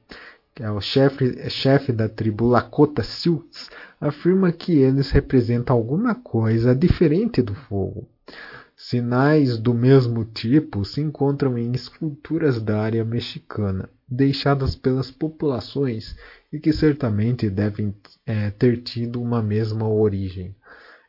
que 0.55 0.63
é 0.63 0.71
o 0.71 0.81
chefe, 0.81 1.49
chefe 1.49 1.93
da 1.93 2.09
tribo 2.09 2.47
Lakota 2.47 3.03
Sioux, 3.03 3.71
afirma 4.01 4.53
que 4.53 4.79
eles 4.79 5.11
representam 5.11 5.75
alguma 5.75 6.15
coisa 6.15 6.75
diferente 6.75 7.41
do 7.41 7.55
fogo. 7.55 8.07
Sinais 8.77 9.59
do 9.59 9.73
mesmo 9.73 10.25
tipo 10.25 10.85
se 10.85 11.01
encontram 11.01 11.57
em 11.57 11.73
esculturas 11.73 12.61
da 12.61 12.83
área 12.83 13.05
mexicana, 13.05 13.89
deixadas 14.09 14.75
pelas 14.75 15.11
populações 15.11 16.17
e 16.53 16.59
que 16.59 16.73
certamente 16.73 17.49
devem 17.49 17.95
é, 18.27 18.51
ter 18.51 18.83
tido 18.83 19.23
uma 19.23 19.41
mesma 19.43 19.89
origem. 19.89 20.55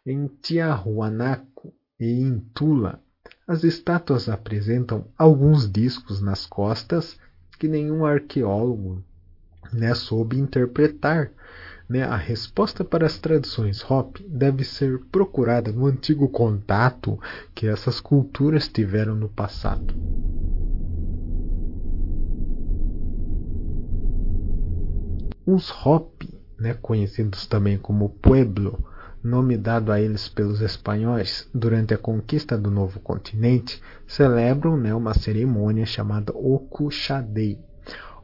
Em 0.05 0.27
Tiahuanaco 0.41 1.73
e 1.99 2.21
em 2.21 2.39
Tula, 2.53 3.01
as 3.45 3.63
estátuas 3.63 4.29
apresentam 4.29 5.05
alguns 5.17 5.69
discos 5.69 6.21
nas 6.21 6.45
costas 6.45 7.17
que 7.59 7.67
nenhum 7.67 8.05
arqueólogo 8.05 9.03
né, 9.71 9.93
soube 9.93 10.37
interpretar. 10.37 11.31
Né? 11.87 12.03
A 12.03 12.15
resposta 12.15 12.83
para 12.83 13.05
as 13.05 13.19
tradições 13.19 13.83
Hop 13.89 14.17
deve 14.27 14.63
ser 14.63 14.99
procurada 15.11 15.71
no 15.71 15.85
antigo 15.85 16.27
contato 16.29 17.19
que 17.53 17.67
essas 17.67 17.99
culturas 17.99 18.67
tiveram 18.67 19.15
no 19.15 19.29
passado. 19.29 19.93
Os 25.45 25.69
Hopi, 25.85 26.39
né, 26.57 26.73
conhecidos 26.73 27.45
também 27.45 27.77
como 27.77 28.09
Pueblo, 28.09 28.81
nome 29.21 29.57
dado 29.57 29.91
a 29.91 29.99
eles 29.99 30.29
pelos 30.29 30.61
espanhóis 30.61 31.49
durante 31.53 31.93
a 31.93 31.97
conquista 31.97 32.57
do 32.57 32.71
novo 32.71 32.99
continente, 33.01 33.81
celebram 34.07 34.77
né, 34.77 34.93
uma 34.95 35.13
cerimônia 35.13 35.85
chamada 35.85 36.31
Okushadei, 36.33 37.59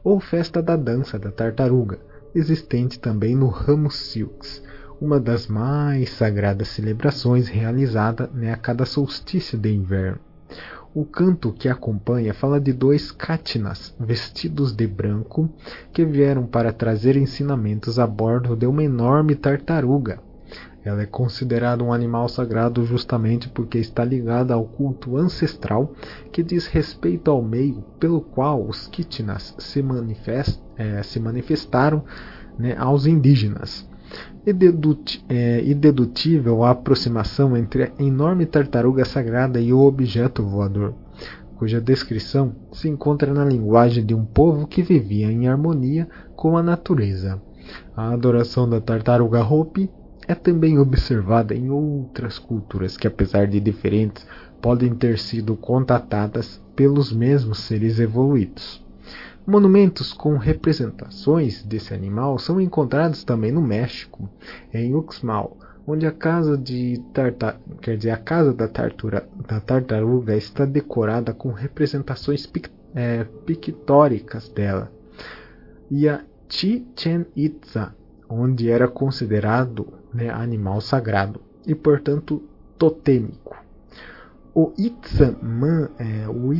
ou 0.02 0.20
Festa 0.20 0.62
da 0.62 0.76
Dança 0.76 1.18
da 1.18 1.30
Tartaruga, 1.30 1.98
existente 2.34 2.98
também 2.98 3.34
no 3.34 3.48
ramo 3.48 3.90
Silks, 3.90 4.62
uma 5.00 5.18
das 5.18 5.46
mais 5.46 6.10
sagradas 6.10 6.68
celebrações 6.68 7.48
realizada 7.48 8.30
né, 8.32 8.52
a 8.52 8.56
cada 8.56 8.84
solstício 8.84 9.58
de 9.58 9.72
inverno. 9.72 10.18
O 10.92 11.04
canto 11.04 11.52
que 11.52 11.68
acompanha 11.68 12.34
fala 12.34 12.60
de 12.60 12.72
dois 12.72 13.12
Katinas 13.12 13.94
vestidos 13.98 14.72
de 14.72 14.86
branco 14.86 15.48
que 15.92 16.04
vieram 16.04 16.46
para 16.46 16.72
trazer 16.72 17.16
ensinamentos 17.16 17.98
a 17.98 18.06
bordo 18.06 18.56
de 18.56 18.66
uma 18.66 18.82
enorme 18.82 19.36
tartaruga. 19.36 20.20
Ela 20.84 21.02
é 21.02 21.06
considerada 21.06 21.84
um 21.84 21.92
animal 21.92 22.28
sagrado 22.28 22.84
justamente 22.84 23.48
porque 23.48 23.78
está 23.78 24.04
ligada 24.04 24.54
ao 24.54 24.64
culto 24.64 25.16
ancestral 25.16 25.92
que 26.32 26.42
diz 26.42 26.66
respeito 26.66 27.30
ao 27.30 27.42
meio 27.42 27.82
pelo 27.98 28.20
qual 28.20 28.66
os 28.66 28.86
Kitinas 28.86 29.54
se, 29.58 29.82
manifest, 29.82 30.58
é, 30.76 31.02
se 31.02 31.20
manifestaram 31.20 32.02
né, 32.58 32.74
aos 32.78 33.06
indígenas 33.06 33.88
dedut, 34.52 35.24
é, 35.28 35.62
dedutível 35.74 36.64
a 36.64 36.70
aproximação 36.70 37.56
entre 37.56 37.84
a 37.84 37.90
enorme 37.98 38.46
tartaruga 38.46 39.04
sagrada 39.04 39.60
e 39.60 39.72
o 39.72 39.80
objeto 39.80 40.42
voador, 40.42 40.94
cuja 41.56 41.80
descrição 41.80 42.54
se 42.72 42.88
encontra 42.88 43.32
na 43.32 43.44
linguagem 43.44 44.04
de 44.04 44.14
um 44.14 44.24
povo 44.24 44.66
que 44.66 44.82
vivia 44.82 45.30
em 45.30 45.46
harmonia 45.46 46.08
com 46.34 46.56
a 46.56 46.62
natureza. 46.62 47.40
A 47.94 48.12
adoração 48.12 48.68
da 48.68 48.80
tartaruga 48.80 49.44
Hopi 49.44 49.90
é 50.30 50.34
também 50.36 50.78
observada 50.78 51.56
em 51.56 51.70
outras 51.70 52.38
culturas 52.38 52.96
que, 52.96 53.08
apesar 53.08 53.48
de 53.48 53.58
diferentes, 53.58 54.24
podem 54.62 54.94
ter 54.94 55.18
sido 55.18 55.56
contatadas 55.56 56.62
pelos 56.76 57.12
mesmos 57.12 57.58
seres 57.64 57.98
evoluídos. 57.98 58.80
Monumentos 59.44 60.12
com 60.12 60.36
representações 60.36 61.64
desse 61.64 61.92
animal 61.92 62.38
são 62.38 62.60
encontrados 62.60 63.24
também 63.24 63.50
no 63.50 63.60
México, 63.60 64.30
em 64.72 64.94
Uxmal, 64.94 65.56
onde 65.84 66.06
a 66.06 66.12
casa 66.12 66.56
de 66.56 67.02
quer 67.82 67.96
dizer, 67.96 68.10
a 68.10 68.16
casa 68.16 68.52
da, 68.52 68.68
tartura... 68.68 69.28
da 69.48 69.58
tartaruga 69.58 70.36
está 70.36 70.64
decorada 70.64 71.34
com 71.34 71.50
representações 71.50 72.46
pic... 72.46 72.68
é, 72.94 73.24
pictóricas 73.44 74.48
dela. 74.48 74.92
E 75.90 76.08
a 76.08 76.20
Chichen 76.48 77.26
Itza, 77.34 77.96
onde 78.28 78.70
era 78.70 78.86
considerado 78.86 79.98
né, 80.12 80.30
animal 80.30 80.80
sagrado 80.80 81.40
e, 81.66 81.74
portanto, 81.74 82.42
totêmico. 82.78 83.56
O 84.54 84.72
Itzaman, 84.76 85.90
é, 85.98 86.28
o 86.28 86.52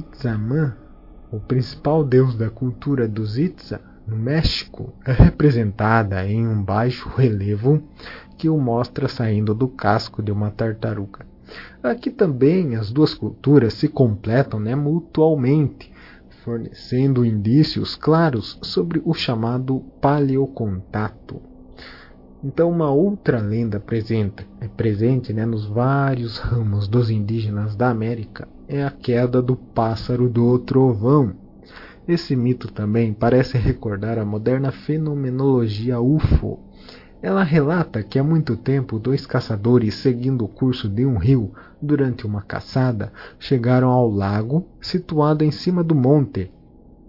o 1.33 1.41
principal 1.41 2.05
deus 2.05 2.37
da 2.37 2.51
cultura 2.51 3.07
dos 3.09 3.39
Itza, 3.39 3.81
no 4.07 4.17
México, 4.17 4.93
é 5.05 5.13
representada 5.13 6.27
em 6.27 6.47
um 6.47 6.63
baixo 6.63 7.09
relevo 7.09 7.83
que 8.37 8.49
o 8.49 8.59
mostra 8.59 9.09
saindo 9.09 9.55
do 9.55 9.69
casco 9.69 10.23
de 10.23 10.33
uma 10.33 10.51
tartaruga. 10.51 11.27
Aqui 11.83 12.11
também 12.11 12.77
as 12.77 12.91
duas 12.91 13.15
culturas 13.15 13.75
se 13.75 13.89
completam 13.89 14.61
né, 14.61 14.75
mutualmente, 14.75 15.93
fornecendo 16.45 17.25
indícios 17.25 17.97
claros 17.97 18.59
sobre 18.63 19.01
o 19.05 19.13
chamado 19.13 19.81
paleocontato. 20.01 21.50
Então, 22.43 22.71
uma 22.71 22.91
outra 22.91 23.39
lenda 23.39 23.79
presente, 23.79 24.49
é 24.63 24.67
presente 24.67 25.31
né, 25.31 25.45
nos 25.45 25.67
vários 25.67 26.39
ramos 26.39 26.89
dos 26.89 27.11
indígenas 27.11 27.77
da 27.77 27.91
América 27.91 28.49
é 28.67 28.83
a 28.83 28.91
queda 28.91 29.43
do 29.43 29.57
pássaro 29.57 30.27
do 30.27 30.59
trovão. 30.59 31.35
Esse 32.09 32.35
mito 32.35 32.73
também 32.73 33.13
parece 33.13 33.59
recordar 33.59 34.19
a 34.19 34.25
moderna 34.25 34.73
fenomenologia 34.73 36.01
UFO. 36.01 36.59
Ela 37.21 37.43
relata 37.43 38.03
que 38.03 38.19
há 38.19 38.25
muito 38.25 38.57
tempo 38.57 38.99
dois 38.99 39.27
caçadores, 39.27 39.97
seguindo 39.97 40.43
o 40.43 40.49
curso 40.49 40.89
de 40.89 41.05
um 41.05 41.19
rio 41.19 41.53
durante 41.83 42.25
uma 42.25 42.41
caçada, 42.41 43.13
chegaram 43.39 43.91
ao 43.91 44.09
lago 44.09 44.67
situado 44.81 45.45
em 45.45 45.51
cima 45.51 45.85
do 45.85 45.95
monte 45.95 46.51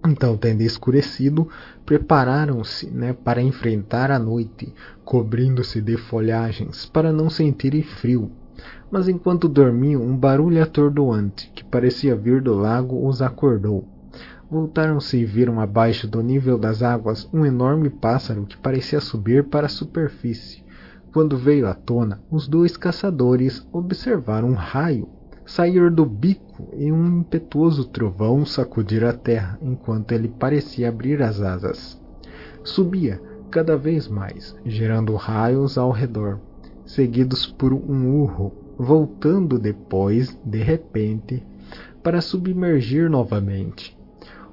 então, 0.06 0.36
tendo 0.36 0.62
escurecido, 0.62 1.48
prepararam-se 1.86 2.90
né, 2.90 3.14
para 3.14 3.42
enfrentar 3.42 4.10
a 4.10 4.18
noite, 4.18 4.74
cobrindo-se 5.06 5.80
de 5.80 5.96
folhagens 5.96 6.88
para 6.88 7.14
não 7.14 7.30
sentirem 7.30 7.84
frio. 7.84 8.32
Mas 8.90 9.08
enquanto 9.08 9.48
dormiam, 9.48 10.02
um 10.02 10.18
barulho 10.18 10.62
atordoante, 10.62 11.52
que 11.54 11.64
parecia 11.64 12.16
vir 12.16 12.42
do 12.42 12.56
lago, 12.56 13.08
os 13.08 13.22
acordou. 13.22 13.88
Voltaram-se 14.50 15.18
e 15.18 15.26
viram 15.26 15.62
abaixo 15.62 16.08
do 16.08 16.22
nível 16.22 16.58
das 16.58 16.82
águas 16.82 17.30
um 17.32 17.46
enorme 17.46 17.90
pássaro 17.90 18.46
que 18.46 18.58
parecia 18.58 19.00
subir 19.00 19.46
para 19.46 19.68
a 19.68 19.70
superfície. 19.70 20.64
Quando 21.14 21.38
veio 21.38 21.68
à 21.68 21.74
tona, 21.74 22.22
os 22.30 22.48
dois 22.48 22.76
caçadores 22.76 23.66
observaram 23.72 24.50
um 24.50 24.54
raio 24.54 25.08
sair 25.54 25.92
do 25.92 26.06
bico 26.06 26.70
e 26.78 26.90
um 26.94 27.20
impetuoso 27.20 27.84
trovão 27.84 28.46
sacudir 28.46 29.04
a 29.04 29.12
terra 29.12 29.60
enquanto 29.62 30.14
ele 30.14 30.30
parecia 30.30 30.88
abrir 30.88 31.22
as 31.22 31.42
asas. 31.42 32.02
Subia 32.64 33.22
cada 33.50 33.76
vez 33.76 34.08
mais, 34.08 34.56
gerando 34.66 35.14
raios 35.16 35.78
ao 35.78 35.92
redor, 35.92 36.40
seguidos 36.86 37.46
por 37.46 37.74
um 37.74 38.22
urro, 38.22 38.54
voltando 38.78 39.60
depois, 39.60 40.40
de 40.46 40.60
repente, 40.60 41.46
para 42.02 42.22
submergir 42.22 43.10
novamente. 43.10 43.98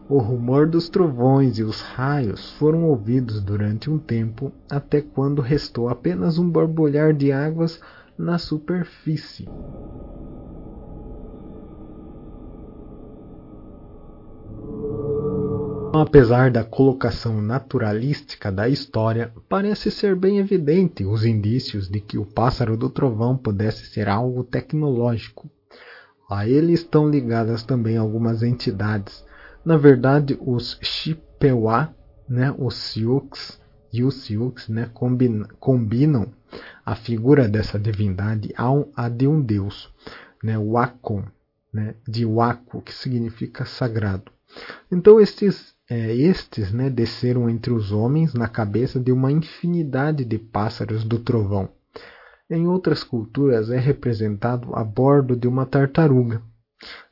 O 0.09 0.19
rumor 0.19 0.67
dos 0.67 0.89
trovões 0.89 1.59
e 1.59 1.63
os 1.63 1.81
raios 1.81 2.51
foram 2.55 2.85
ouvidos 2.87 3.41
durante 3.41 3.89
um 3.89 3.99
tempo, 3.99 4.51
até 4.69 5.01
quando 5.01 5.41
restou 5.41 5.89
apenas 5.89 6.39
um 6.39 6.51
borbulhar 6.51 7.15
de 7.15 7.31
águas 7.31 7.81
na 8.19 8.37
superfície. 8.37 9.49
Apesar 15.95 16.51
da 16.51 16.63
colocação 16.63 17.41
naturalística 17.41 18.53
da 18.53 18.69
história, 18.69 19.33
parece 19.49 19.91
ser 19.91 20.15
bem 20.15 20.39
evidente 20.39 21.05
os 21.05 21.25
indícios 21.25 21.89
de 21.89 21.99
que 21.99 22.19
o 22.19 22.27
pássaro 22.27 22.77
do 22.77 22.91
trovão 22.91 23.37
pudesse 23.37 23.87
ser 23.87 24.09
algo 24.09 24.45
tecnológico. 24.45 25.51
A 26.31 26.47
ele 26.47 26.75
estão 26.75 27.09
ligadas 27.09 27.63
também 27.63 27.97
algumas 27.97 28.43
entidades. 28.43 29.25
Na 29.65 29.77
verdade, 29.79 30.39
os 30.41 30.79
Chippewa, 30.83 31.95
né, 32.29 32.55
os 32.59 32.75
Sioux 32.75 33.59
e 33.93 34.05
os 34.05 34.15
Sioux 34.15 34.69
né, 34.69 34.91
combinam, 34.93 35.49
combinam 35.59 36.29
a 36.85 36.95
figura 36.95 37.49
dessa 37.49 37.79
divindade 37.79 38.53
a 38.95 39.09
de 39.09 39.27
um 39.27 39.41
deus, 39.41 39.91
né, 40.45 40.59
Wacom, 40.59 41.25
né, 41.73 41.95
de 42.07 42.27
Waco, 42.27 42.83
que 42.83 42.93
significa 42.93 43.65
sagrado. 43.65 44.38
Então 44.91 45.21
estes 45.21 45.75
é, 45.91 46.15
estes 46.15 46.71
né, 46.71 46.91
desceram 46.91 47.49
entre 47.49 47.73
os 47.73 47.93
homens 47.93 48.35
na 48.35 48.47
cabeça 48.47 49.01
de 49.01 49.11
uma 49.11 49.33
infinidade 49.33 50.25
de 50.25 50.39
pássaros 50.39 51.03
do 51.03 51.19
trovão. 51.19 51.71
Em 52.51 52.67
outras 52.67 53.03
culturas 53.03 53.71
é 53.71 53.79
representado 53.79 54.75
a 54.75 54.85
bordo 54.85 55.35
de 55.35 55.49
uma 55.49 55.65
tartaruga. 55.65 56.43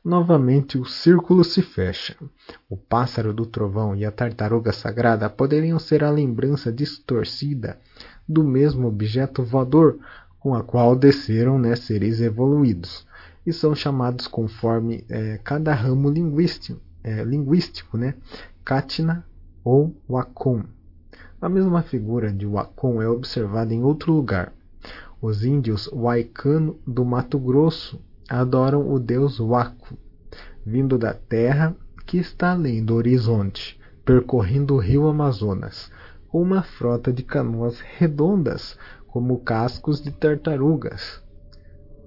Novamente 0.03 0.77
o 0.77 0.85
círculo 0.85 1.43
se 1.43 1.61
fecha. 1.61 2.15
O 2.69 2.77
pássaro 2.77 3.33
do 3.33 3.45
trovão 3.45 3.95
e 3.95 4.05
a 4.05 4.11
tartaruga 4.11 4.71
sagrada 4.71 5.29
poderiam 5.29 5.79
ser 5.79 6.03
a 6.03 6.11
lembrança 6.11 6.71
distorcida 6.71 7.79
do 8.27 8.43
mesmo 8.43 8.87
objeto 8.87 9.43
voador 9.43 9.99
com 10.39 10.53
a 10.53 10.63
qual 10.63 10.95
desceram 10.95 11.59
né, 11.59 11.75
seres 11.75 12.21
evoluídos, 12.21 13.05
e 13.45 13.51
são 13.51 13.75
chamados 13.75 14.27
conforme 14.27 15.03
é, 15.09 15.39
cada 15.43 15.73
ramo 15.73 16.09
linguístico, 16.09 16.79
é, 17.07 17.23
linguístico 17.23 17.97
né, 17.97 18.15
Katna 18.65 19.25
ou 19.63 19.95
Wacom. 20.09 20.63
A 21.39 21.47
mesma 21.47 21.81
figura 21.81 22.33
de 22.33 22.45
Wacom 22.45 23.01
é 23.01 23.07
observada 23.07 23.73
em 23.73 23.81
outro 23.81 24.11
lugar. 24.11 24.51
Os 25.21 25.45
índios 25.45 25.89
Waikano 25.93 26.77
do 26.85 27.05
Mato 27.05 27.39
Grosso 27.39 28.01
adoram 28.29 28.91
o 28.91 28.99
deus 28.99 29.39
Waco, 29.39 29.97
vindo 30.65 30.97
da 30.97 31.13
terra 31.13 31.73
que 32.05 32.17
está 32.17 32.51
além 32.51 32.83
do 32.83 32.95
horizonte, 32.95 33.79
percorrendo 34.03 34.75
o 34.75 34.79
rio 34.79 35.07
Amazonas, 35.07 35.89
com 36.27 36.41
uma 36.41 36.61
frota 36.61 37.13
de 37.13 37.23
canoas 37.23 37.79
redondas 37.79 38.77
como 39.07 39.39
cascos 39.39 40.01
de 40.01 40.11
tartarugas. 40.11 41.23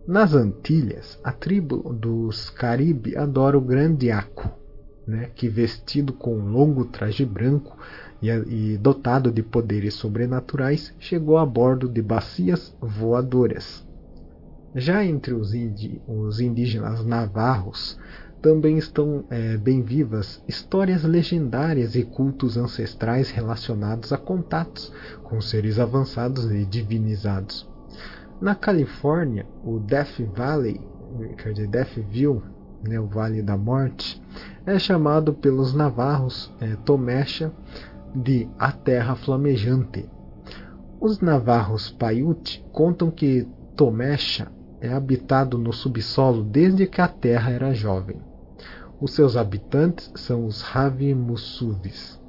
Nas 0.07 0.35
Antilhas, 0.35 1.19
a 1.25 1.33
tribo 1.33 1.95
dos 1.95 2.51
Caribe 2.51 3.17
adora 3.17 3.57
o 3.57 3.61
grande 3.61 4.11
Aco, 4.11 4.60
né, 5.11 5.31
que 5.35 5.49
vestido 5.49 6.13
com 6.13 6.39
um 6.39 6.53
longo 6.53 6.85
traje 6.85 7.25
branco 7.25 7.77
e, 8.23 8.31
e 8.31 8.79
dotado 8.79 9.31
de 9.31 9.43
poderes 9.43 9.95
sobrenaturais, 9.95 10.95
chegou 10.99 11.37
a 11.37 11.45
bordo 11.45 11.89
de 11.89 12.01
bacias 12.01 12.75
voadoras. 12.81 13.85
Já 14.75 15.05
entre 15.05 15.35
os, 15.35 15.53
os 16.07 16.41
indígenas 16.41 17.05
navarros, 17.05 17.99
também 18.41 18.79
estão 18.79 19.25
é, 19.29 19.57
bem 19.57 19.83
vivas 19.83 20.43
histórias 20.49 21.03
legendárias 21.03 21.95
e 21.95 22.05
cultos 22.05 22.57
ancestrais 22.57 23.31
relacionados 23.31 24.13
a 24.13 24.17
contatos 24.17 24.93
com 25.25 25.41
seres 25.41 25.79
avançados 25.79 26.51
e 26.51 26.65
divinizados. 26.65 27.69
Na 28.41 28.55
Califórnia, 28.55 29.47
o 29.63 29.79
Death 29.79 30.21
Valley, 30.35 30.81
quer 31.37 31.53
dizer, 31.53 31.69
Deathville, 31.69 32.41
né, 32.87 32.99
o 32.99 33.07
Vale 33.07 33.43
da 33.43 33.57
Morte, 33.57 34.21
é 34.67 34.79
chamado 34.79 35.33
pelos 35.33 35.75
navarros 35.75 36.53
é, 36.61 36.77
Tomecha 36.77 37.53
de 38.15 38.49
a 38.59 38.73
Terra 38.73 39.15
Flamejante. 39.15 40.09
Os 41.01 41.21
navarros 41.21 41.91
Paiute 41.91 42.65
contam 42.73 43.11
que 43.11 43.47
Tomecha 43.77 44.49
é 44.81 44.93
habitado 44.93 45.57
no 45.59 45.73
subsolo 45.73 46.43
desde 46.43 46.87
que 46.87 47.01
a 47.01 47.09
Terra 47.09 47.51
era 47.51 47.73
jovem. 47.73 48.17
Os 49.01 49.15
seus 49.15 49.37
habitantes 49.37 50.11
são 50.15 50.45
os 50.45 50.61
Ravimusuvis, 50.61 52.21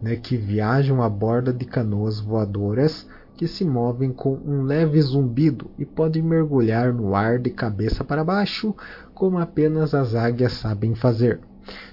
né, 0.00 0.16
que 0.16 0.36
viajam 0.36 1.02
a 1.02 1.08
bordo 1.08 1.52
de 1.52 1.64
canoas 1.64 2.18
voadoras 2.18 3.06
que 3.36 3.46
se 3.48 3.64
movem 3.64 4.12
com 4.12 4.34
um 4.34 4.62
leve 4.62 5.00
zumbido 5.02 5.70
e 5.78 5.84
podem 5.84 6.22
mergulhar 6.22 6.92
no 6.92 7.14
ar 7.14 7.38
de 7.38 7.50
cabeça 7.50 8.04
para 8.04 8.24
baixo, 8.24 8.74
como 9.12 9.38
apenas 9.38 9.94
as 9.94 10.14
águias 10.14 10.52
sabem 10.52 10.94
fazer. 10.94 11.40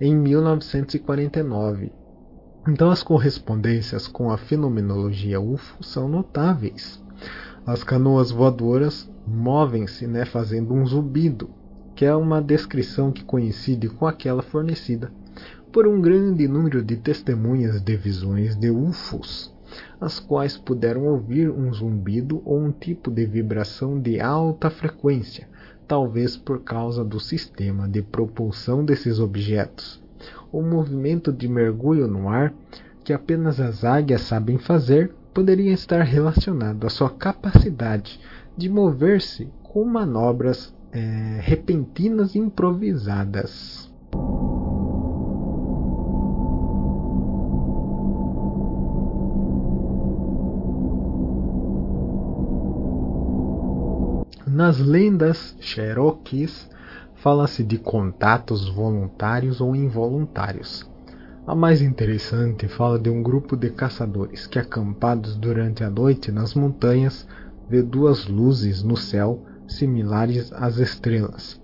em 0.00 0.16
1949. 0.16 1.92
Então 2.66 2.90
as 2.90 3.02
correspondências 3.02 4.08
com 4.08 4.30
a 4.30 4.38
fenomenologia 4.38 5.38
UFO 5.40 5.84
são 5.84 6.08
notáveis. 6.08 7.03
As 7.66 7.82
canoas 7.82 8.30
voadoras 8.30 9.10
movem-se, 9.26 10.06
né, 10.06 10.24
fazendo 10.24 10.74
um 10.74 10.86
zumbido, 10.86 11.48
que 11.94 12.04
é 12.04 12.14
uma 12.14 12.42
descrição 12.42 13.12
que 13.12 13.24
coincide 13.24 13.88
com 13.88 14.06
aquela 14.06 14.42
fornecida 14.42 15.10
por 15.74 15.88
um 15.88 16.00
grande 16.00 16.46
número 16.46 16.82
de 16.82 16.96
testemunhas 16.96 17.80
de 17.80 17.96
visões 17.96 18.54
de 18.54 18.70
UFOs, 18.70 19.52
as 20.00 20.20
quais 20.20 20.56
puderam 20.56 21.04
ouvir 21.06 21.50
um 21.50 21.72
zumbido 21.72 22.40
ou 22.44 22.60
um 22.60 22.70
tipo 22.70 23.10
de 23.10 23.26
vibração 23.26 23.98
de 23.98 24.20
alta 24.20 24.70
frequência, 24.70 25.48
talvez 25.88 26.36
por 26.36 26.62
causa 26.62 27.04
do 27.04 27.18
sistema 27.18 27.88
de 27.88 28.02
propulsão 28.02 28.84
desses 28.84 29.18
objetos. 29.18 30.00
O 30.52 30.62
movimento 30.62 31.32
de 31.32 31.48
mergulho 31.48 32.06
no 32.06 32.28
ar, 32.28 32.54
que 33.02 33.12
apenas 33.12 33.58
as 33.58 33.84
águias 33.84 34.22
sabem 34.22 34.58
fazer, 34.58 35.12
poderia 35.34 35.72
estar 35.72 36.02
relacionado 36.02 36.86
à 36.86 36.90
sua 36.90 37.10
capacidade 37.10 38.20
de 38.56 38.68
mover-se 38.68 39.48
com 39.64 39.84
manobras 39.84 40.72
é, 40.92 41.40
repentinas 41.42 42.36
e 42.36 42.38
improvisadas. 42.38 43.92
Nas 54.46 54.78
lendas 54.78 55.56
Cherokees, 55.58 56.70
fala-se 57.16 57.64
de 57.64 57.76
contatos 57.76 58.68
voluntários 58.68 59.60
ou 59.60 59.74
involuntários. 59.74 60.88
A 61.46 61.54
mais 61.54 61.82
interessante 61.82 62.66
fala 62.66 62.98
de 62.98 63.10
um 63.10 63.22
grupo 63.22 63.54
de 63.54 63.68
caçadores 63.68 64.46
que, 64.46 64.58
acampados 64.58 65.36
durante 65.36 65.84
a 65.84 65.90
noite 65.90 66.32
nas 66.32 66.54
montanhas, 66.54 67.28
vê 67.68 67.82
duas 67.82 68.26
luzes 68.26 68.82
no 68.82 68.96
céu 68.96 69.44
similares 69.68 70.50
às 70.54 70.78
estrelas. 70.78 71.60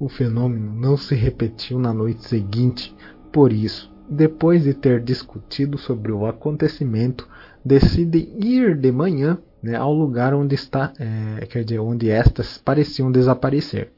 O 0.00 0.08
fenômeno 0.08 0.74
não 0.74 0.96
se 0.96 1.14
repetiu 1.14 1.78
na 1.78 1.94
noite 1.94 2.26
seguinte, 2.26 2.92
por 3.32 3.52
isso, 3.52 3.94
depois 4.10 4.64
de 4.64 4.74
ter 4.74 5.00
discutido 5.00 5.78
sobre 5.78 6.10
o 6.10 6.26
acontecimento, 6.26 7.28
decidem 7.64 8.34
ir 8.44 8.76
de 8.76 8.90
manhã 8.90 9.38
né, 9.62 9.76
ao 9.76 9.94
lugar 9.94 10.34
onde 10.34 10.56
está, 10.56 10.92
é, 10.98 11.46
quer 11.46 11.62
dizer, 11.62 11.78
onde 11.78 12.10
estas 12.10 12.58
pareciam 12.58 13.12
desaparecer. 13.12 13.92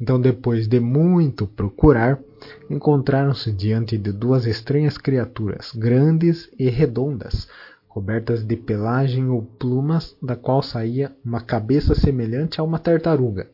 Então, 0.00 0.20
depois 0.20 0.68
de 0.68 0.78
muito 0.78 1.48
procurar, 1.48 2.20
encontraram-se 2.68 3.52
diante 3.52 3.98
de 3.98 4.12
duas 4.12 4.46
estranhas 4.46 4.96
criaturas, 4.96 5.72
grandes 5.74 6.50
e 6.58 6.68
redondas, 6.68 7.48
cobertas 7.88 8.44
de 8.44 8.56
pelagem 8.56 9.28
ou 9.28 9.42
plumas, 9.42 10.16
da 10.22 10.36
qual 10.36 10.62
saía 10.62 11.14
uma 11.24 11.40
cabeça 11.40 11.94
semelhante 11.94 12.60
a 12.60 12.62
uma 12.64 12.78
tartaruga. 12.78 13.50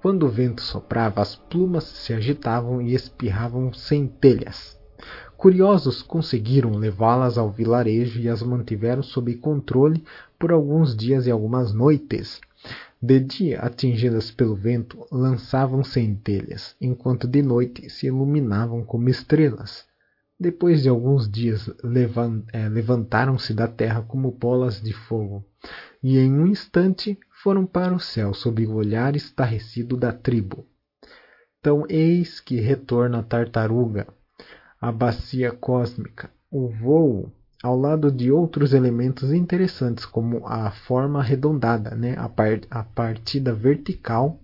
Quando 0.00 0.26
o 0.26 0.28
vento 0.28 0.62
soprava, 0.62 1.20
as 1.20 1.34
plumas 1.34 1.84
se 1.84 2.12
agitavam 2.12 2.80
e 2.80 2.94
espirravam 2.94 3.72
centelhas. 3.72 4.78
Curiosos 5.36 6.02
conseguiram 6.02 6.72
levá-las 6.72 7.36
ao 7.36 7.50
vilarejo 7.50 8.20
e 8.20 8.28
as 8.28 8.42
mantiveram 8.42 9.02
sob 9.02 9.34
controle 9.36 10.04
por 10.38 10.52
alguns 10.52 10.96
dias 10.96 11.26
e 11.26 11.30
algumas 11.30 11.72
noites. 11.72 12.40
De 13.00 13.20
dia, 13.20 13.60
atingidas 13.60 14.32
pelo 14.32 14.56
vento, 14.56 15.06
lançavam 15.12 15.84
centelhas, 15.84 16.74
enquanto 16.80 17.28
de 17.28 17.40
noite 17.42 17.88
se 17.88 18.08
iluminavam 18.08 18.84
como 18.84 19.08
estrelas. 19.08 19.86
Depois 20.38 20.82
de 20.82 20.88
alguns 20.88 21.30
dias, 21.30 21.68
eh, 21.68 22.68
levantaram-se 22.68 23.54
da 23.54 23.68
terra 23.68 24.02
como 24.02 24.32
bolas 24.32 24.82
de 24.82 24.92
fogo, 24.92 25.44
e 26.02 26.18
em 26.18 26.32
um 26.32 26.46
instante 26.48 27.16
foram 27.42 27.64
para 27.64 27.94
o 27.94 28.00
céu 28.00 28.34
sob 28.34 28.66
o 28.66 28.74
olhar 28.74 29.14
estarrecido 29.14 29.96
da 29.96 30.12
tribo. 30.12 30.66
Então, 31.60 31.84
eis 31.88 32.40
que 32.40 32.60
retorna 32.60 33.20
a 33.20 33.22
tartaruga, 33.22 34.08
a 34.80 34.90
bacia 34.90 35.52
cósmica, 35.52 36.30
o 36.50 36.68
voo, 36.68 37.32
ao 37.62 37.76
lado 37.76 38.12
de 38.12 38.30
outros 38.30 38.72
elementos 38.72 39.32
interessantes, 39.32 40.04
como 40.04 40.46
a 40.46 40.70
forma 40.70 41.18
arredondada, 41.18 41.94
né? 41.94 42.14
a, 42.16 42.28
par 42.28 42.60
a 42.70 42.84
partida 42.84 43.52
vertical, 43.52 44.38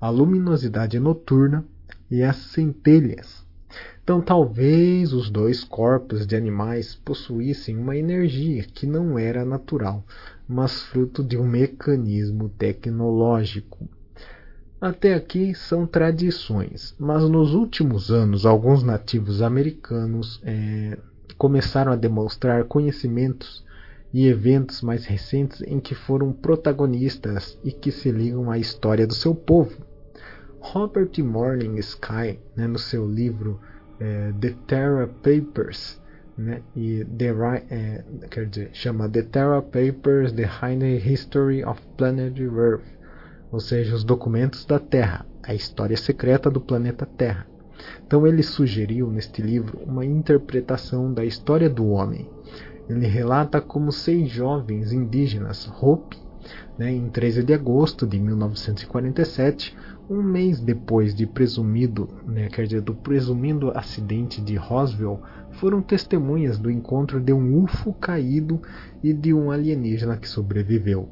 a 0.00 0.10
luminosidade 0.10 0.98
noturna 0.98 1.64
e 2.10 2.22
as 2.22 2.36
centelhas. 2.36 3.44
Então, 4.02 4.20
talvez 4.20 5.12
os 5.12 5.30
dois 5.30 5.62
corpos 5.62 6.26
de 6.26 6.34
animais 6.34 6.96
possuíssem 6.96 7.76
uma 7.76 7.96
energia 7.96 8.64
que 8.64 8.84
não 8.84 9.16
era 9.16 9.44
natural, 9.44 10.04
mas 10.48 10.82
fruto 10.82 11.22
de 11.22 11.36
um 11.36 11.46
mecanismo 11.46 12.48
tecnológico. 12.48 13.88
Até 14.80 15.14
aqui 15.14 15.54
são 15.54 15.86
tradições, 15.86 16.96
mas 16.98 17.22
nos 17.28 17.54
últimos 17.54 18.10
anos 18.10 18.44
alguns 18.44 18.82
nativos 18.82 19.42
americanos 19.42 20.40
é, 20.42 20.98
começaram 21.40 21.90
a 21.90 21.96
demonstrar 21.96 22.64
conhecimentos 22.64 23.64
e 24.12 24.26
eventos 24.26 24.82
mais 24.82 25.06
recentes 25.06 25.62
em 25.62 25.80
que 25.80 25.94
foram 25.94 26.34
protagonistas 26.34 27.58
e 27.64 27.72
que 27.72 27.90
se 27.90 28.10
ligam 28.10 28.50
à 28.50 28.58
história 28.58 29.06
do 29.06 29.14
seu 29.14 29.34
povo. 29.34 29.74
Robert 30.60 31.12
Morning 31.24 31.78
Sky, 31.78 32.38
né, 32.54 32.66
no 32.66 32.78
seu 32.78 33.08
livro 33.08 33.58
é, 33.98 34.34
The 34.38 34.54
Terra 34.66 35.06
Papers, 35.06 35.98
né, 36.36 36.60
e 36.76 37.06
The, 37.06 37.30
é, 37.70 38.04
quer 38.30 38.46
dizer, 38.46 38.70
chama 38.74 39.08
The 39.08 39.22
Terra 39.22 39.62
Papers: 39.62 40.32
The 40.32 40.44
Hidden 40.44 40.98
History 40.98 41.64
of 41.64 41.80
Planet 41.96 42.38
Earth 42.38 43.00
ou 43.50 43.60
seja, 43.60 43.94
os 43.94 44.04
documentos 44.04 44.66
da 44.66 44.78
Terra, 44.78 45.26
a 45.42 45.54
história 45.54 45.96
secreta 45.96 46.50
do 46.50 46.60
planeta 46.60 47.06
Terra. 47.06 47.46
Então 48.06 48.26
ele 48.26 48.42
sugeriu 48.42 49.10
neste 49.10 49.40
livro 49.40 49.78
uma 49.86 50.04
interpretação 50.04 51.12
da 51.12 51.24
história 51.24 51.68
do 51.68 51.88
homem. 51.88 52.28
Ele 52.88 53.06
relata 53.06 53.60
como 53.60 53.92
seis 53.92 54.28
jovens 54.28 54.92
indígenas 54.92 55.70
Hopi, 55.80 56.18
né, 56.78 56.90
em 56.90 57.08
13 57.08 57.42
de 57.42 57.54
agosto 57.54 58.06
de 58.06 58.18
1947, 58.18 59.76
um 60.08 60.22
mês 60.22 60.58
depois 60.58 61.14
de 61.14 61.26
presumido, 61.26 62.08
né, 62.26 62.48
quer 62.48 62.64
dizer, 62.64 62.80
do 62.80 62.94
presumido 62.94 63.70
acidente 63.76 64.40
de 64.40 64.56
Roswell, 64.56 65.20
foram 65.52 65.80
testemunhas 65.80 66.58
do 66.58 66.70
encontro 66.70 67.20
de 67.20 67.32
um 67.32 67.62
UFO 67.62 67.92
caído 67.92 68.60
e 69.02 69.12
de 69.12 69.32
um 69.32 69.50
alienígena 69.50 70.16
que 70.16 70.28
sobreviveu. 70.28 71.08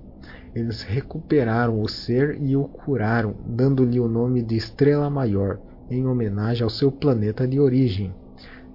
Eles 0.55 0.83
recuperaram 0.83 1.81
o 1.81 1.89
ser 1.89 2.39
e 2.43 2.57
o 2.57 2.65
curaram, 2.65 3.37
dando-lhe 3.47 4.01
o 4.01 4.09
nome 4.09 4.43
de 4.43 4.57
Estrela 4.57 5.09
Maior, 5.09 5.61
em 5.91 6.07
homenagem 6.07 6.63
ao 6.63 6.71
seu 6.71 6.91
planeta 6.91 7.47
de 7.47 7.59
origem. 7.59 8.15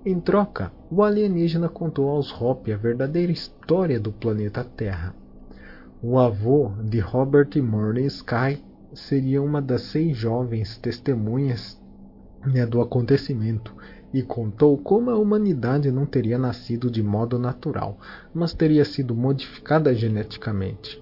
Em 0.06 0.20
troca, 0.20 0.72
o 0.92 1.04
alienígena 1.04 1.70
contou 1.70 2.10
aos 2.10 2.32
Hopi 2.32 2.74
a 2.74 2.78
verdadeira 2.78 3.32
história 3.32 4.00
do 4.00 4.12
planeta 4.12 4.64
Terra. 4.64 5.16
O 6.02 6.20
avô 6.20 6.72
de 6.84 7.00
Robert 7.00 7.50
Morning 7.64 8.06
Sky 8.08 8.62
seria 8.94 9.42
uma 9.42 9.62
das 9.62 9.84
seis 9.84 10.18
jovens 10.18 10.78
testemunhas 10.78 11.82
né, 12.46 12.66
do 12.66 12.82
acontecimento 12.82 13.74
e 14.14 14.22
contou 14.22 14.78
como 14.78 15.10
a 15.10 15.18
humanidade 15.18 15.92
não 15.92 16.06
teria 16.06 16.38
nascido 16.38 16.92
de 16.92 17.02
modo 17.02 17.40
natural, 17.40 17.98
mas 18.34 18.54
teria 18.54 18.86
sido 18.86 19.16
modificada 19.16 19.94
geneticamente. 19.96 21.02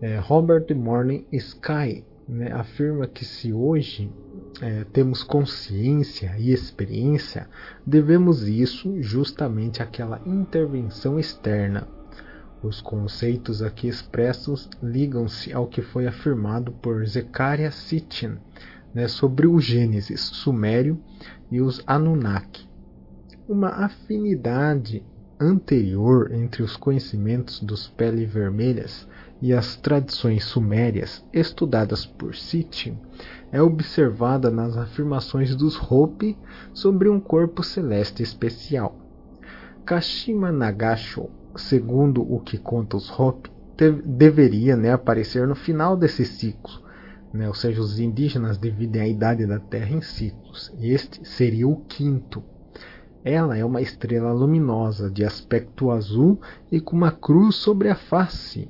É, 0.00 0.18
Robert 0.18 0.66
Morning 0.76 1.26
Sky 1.32 2.04
né, 2.28 2.52
afirma 2.52 3.06
que 3.06 3.24
se 3.24 3.52
hoje 3.52 4.12
é, 4.62 4.84
temos 4.84 5.22
consciência 5.22 6.34
e 6.38 6.52
experiência, 6.52 7.48
devemos 7.86 8.48
isso 8.48 9.02
justamente 9.02 9.82
àquela 9.82 10.20
intervenção 10.26 11.18
externa. 11.18 11.86
Os 12.62 12.80
conceitos 12.80 13.62
aqui 13.62 13.86
expressos 13.86 14.68
ligam-se 14.82 15.52
ao 15.52 15.66
que 15.66 15.82
foi 15.82 16.06
afirmado 16.06 16.72
por 16.72 17.06
Zecharia 17.06 17.70
Sitchin 17.70 18.38
né, 18.94 19.06
sobre 19.08 19.46
o 19.46 19.60
Gênesis 19.60 20.20
sumério 20.20 20.98
e 21.50 21.60
os 21.60 21.82
Anunnaki. 21.86 22.66
Uma 23.46 23.84
afinidade 23.84 25.04
anterior 25.38 26.32
entre 26.32 26.62
os 26.62 26.76
conhecimentos 26.76 27.60
dos 27.60 27.88
pele 27.88 28.24
vermelhas 28.24 29.06
e 29.40 29.52
as 29.52 29.76
tradições 29.76 30.44
sumérias 30.44 31.24
estudadas 31.32 32.06
por 32.06 32.34
Sitchin 32.34 32.98
é 33.52 33.60
observada 33.60 34.50
nas 34.50 34.76
afirmações 34.76 35.54
dos 35.54 35.78
Hopi 35.90 36.36
sobre 36.72 37.08
um 37.08 37.20
corpo 37.20 37.62
celeste 37.62 38.22
especial. 38.22 38.96
Kashima 39.84 40.50
Nagasho, 40.50 41.28
segundo 41.54 42.22
o 42.22 42.40
que 42.40 42.58
conta 42.58 42.96
os 42.96 43.10
Hopi, 43.10 43.50
deveria 44.04 44.74
né, 44.74 44.92
aparecer 44.92 45.46
no 45.46 45.54
final 45.54 45.96
desse 45.96 46.24
ciclo, 46.24 46.82
né, 47.32 47.46
ou 47.46 47.54
seja, 47.54 47.80
os 47.80 48.00
indígenas 48.00 48.58
dividem 48.58 49.02
a 49.02 49.08
idade 49.08 49.46
da 49.46 49.60
Terra 49.60 49.94
em 49.94 50.00
ciclos, 50.00 50.72
e 50.78 50.90
este 50.90 51.28
seria 51.28 51.68
o 51.68 51.76
quinto. 51.84 52.42
Ela 53.28 53.58
é 53.58 53.64
uma 53.64 53.82
estrela 53.82 54.32
luminosa 54.32 55.10
de 55.10 55.24
aspecto 55.24 55.90
azul 55.90 56.40
e 56.70 56.80
com 56.80 56.94
uma 56.94 57.10
cruz 57.10 57.56
sobre 57.56 57.88
a 57.88 57.96
face, 57.96 58.68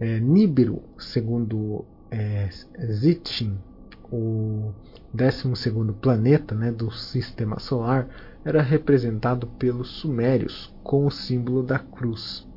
É, 0.00 0.18
Nibiru, 0.18 0.82
segundo 0.98 1.84
é, 2.10 2.48
Zitchin, 2.90 3.58
o 4.10 4.72
12 5.12 5.70
planeta 6.00 6.54
né, 6.54 6.72
do 6.72 6.90
sistema 6.90 7.60
solar, 7.60 8.08
era 8.42 8.62
representado 8.62 9.46
pelos 9.46 9.88
sumérios 10.00 10.74
com 10.82 11.04
o 11.04 11.10
símbolo 11.10 11.62
da 11.62 11.78
cruz. 11.78 12.48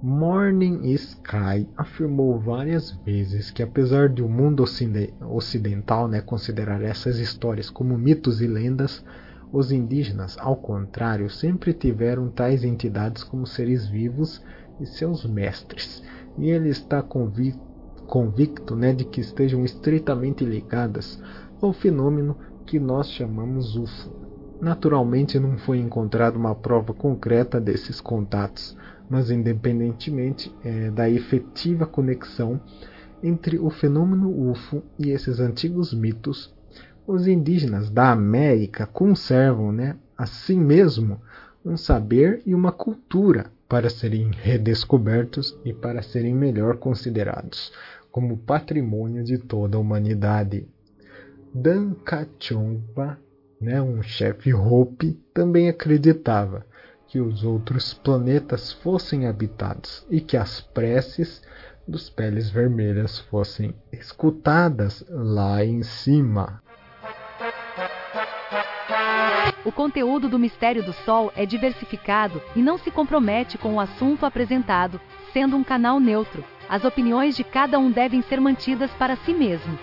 Morning 0.00 0.88
Sky 0.92 1.68
afirmou 1.76 2.38
várias 2.38 2.92
vezes 3.04 3.50
que, 3.50 3.62
apesar 3.62 4.08
de 4.08 4.22
o 4.22 4.28
mundo 4.28 4.64
ocidental 5.28 6.06
né, 6.06 6.20
considerar 6.20 6.80
essas 6.80 7.18
histórias 7.18 7.68
como 7.68 7.98
mitos 7.98 8.40
e 8.40 8.46
lendas, 8.46 9.04
os 9.52 9.72
indígenas, 9.72 10.36
ao 10.38 10.56
contrário, 10.56 11.30
sempre 11.30 11.72
tiveram 11.72 12.28
tais 12.28 12.64
entidades 12.64 13.22
como 13.24 13.46
seres 13.46 13.86
vivos 13.86 14.42
e 14.80 14.86
seus 14.86 15.24
mestres, 15.24 16.02
e 16.36 16.50
ele 16.50 16.68
está 16.68 17.02
convicto, 17.02 17.60
convicto 18.06 18.76
né, 18.76 18.92
de 18.92 19.04
que 19.04 19.20
estejam 19.20 19.64
estritamente 19.64 20.44
ligadas 20.44 21.20
ao 21.60 21.72
fenômeno 21.72 22.36
que 22.64 22.78
nós 22.78 23.10
chamamos 23.10 23.76
UFO. 23.76 24.10
Naturalmente, 24.60 25.38
não 25.38 25.56
foi 25.56 25.78
encontrada 25.78 26.36
uma 26.36 26.54
prova 26.54 26.92
concreta 26.92 27.60
desses 27.60 28.00
contatos, 28.00 28.76
mas 29.08 29.30
independentemente 29.30 30.54
é, 30.64 30.90
da 30.90 31.08
efetiva 31.08 31.86
conexão 31.86 32.60
entre 33.22 33.58
o 33.58 33.70
fenômeno 33.70 34.50
UFO 34.50 34.82
e 34.98 35.10
esses 35.10 35.40
antigos 35.40 35.94
mitos, 35.94 36.54
os 37.08 37.26
indígenas 37.26 37.88
da 37.88 38.12
América 38.12 38.86
conservam, 38.86 39.72
né, 39.72 39.96
assim 40.16 40.60
mesmo, 40.60 41.18
um 41.64 41.74
saber 41.74 42.42
e 42.44 42.54
uma 42.54 42.70
cultura 42.70 43.50
para 43.66 43.88
serem 43.88 44.30
redescobertos 44.30 45.58
e 45.64 45.72
para 45.72 46.02
serem 46.02 46.34
melhor 46.34 46.76
considerados 46.76 47.72
como 48.12 48.36
patrimônio 48.36 49.24
de 49.24 49.38
toda 49.38 49.78
a 49.78 49.80
humanidade. 49.80 50.68
Dan 51.54 51.94
Kachompa, 52.04 53.18
né, 53.58 53.80
um 53.80 54.02
chefe 54.02 54.52
Hopi, 54.52 55.18
também 55.32 55.70
acreditava 55.70 56.66
que 57.06 57.20
os 57.20 57.42
outros 57.42 57.94
planetas 57.94 58.70
fossem 58.70 59.26
habitados 59.26 60.06
e 60.10 60.20
que 60.20 60.36
as 60.36 60.60
preces 60.60 61.40
dos 61.86 62.10
peles 62.10 62.50
vermelhas 62.50 63.18
fossem 63.18 63.74
escutadas 63.90 65.02
lá 65.08 65.64
em 65.64 65.82
cima. 65.82 66.62
O 69.64 69.72
conteúdo 69.72 70.28
do 70.28 70.38
Mistério 70.38 70.84
do 70.84 70.92
Sol 70.92 71.32
é 71.34 71.44
diversificado 71.44 72.40
e 72.54 72.62
não 72.62 72.78
se 72.78 72.90
compromete 72.90 73.58
com 73.58 73.74
o 73.74 73.80
assunto 73.80 74.24
apresentado, 74.24 75.00
sendo 75.32 75.56
um 75.56 75.64
canal 75.64 75.98
neutro. 75.98 76.44
As 76.68 76.84
opiniões 76.84 77.36
de 77.36 77.42
cada 77.42 77.78
um 77.78 77.90
devem 77.90 78.22
ser 78.22 78.40
mantidas 78.40 78.90
para 78.92 79.16
si 79.16 79.34
mesmo. 79.34 79.78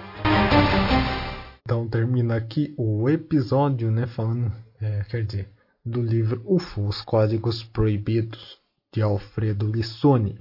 Então 1.62 1.88
termina 1.88 2.36
aqui 2.36 2.74
o 2.78 3.10
episódio, 3.10 3.92
né, 3.92 4.08
falando, 4.08 4.52
é, 4.80 5.04
quer 5.10 5.26
dizer, 5.26 5.50
do 5.86 6.02
livro 6.02 6.42
UFO, 6.46 6.88
Os 6.88 7.02
Códigos 7.02 7.64
Proibidos, 7.64 8.60
de 8.94 9.02
Alfredo 9.02 9.68
Lissoni. 9.68 10.40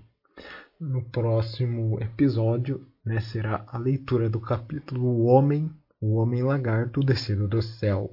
No 0.78 1.02
próximo 1.02 1.98
episódio 2.00 2.86
né, 3.04 3.20
será 3.20 3.64
a 3.66 3.78
leitura 3.78 4.28
do 4.30 4.38
capítulo 4.38 5.06
O 5.06 5.24
Homem, 5.24 5.70
o 6.00 6.16
Homem 6.16 6.42
Lagarto 6.42 7.00
Descido 7.00 7.48
do 7.48 7.60
Céu. 7.62 8.10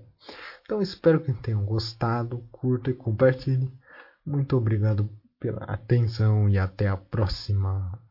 Então 0.71 0.81
espero 0.81 1.19
que 1.19 1.33
tenham 1.33 1.65
gostado, 1.65 2.47
curta 2.49 2.89
e 2.89 2.93
compartilhe. 2.93 3.69
Muito 4.25 4.55
obrigado 4.55 5.09
pela 5.37 5.65
atenção 5.65 6.47
e 6.47 6.57
até 6.57 6.87
a 6.87 6.95
próxima. 6.95 8.01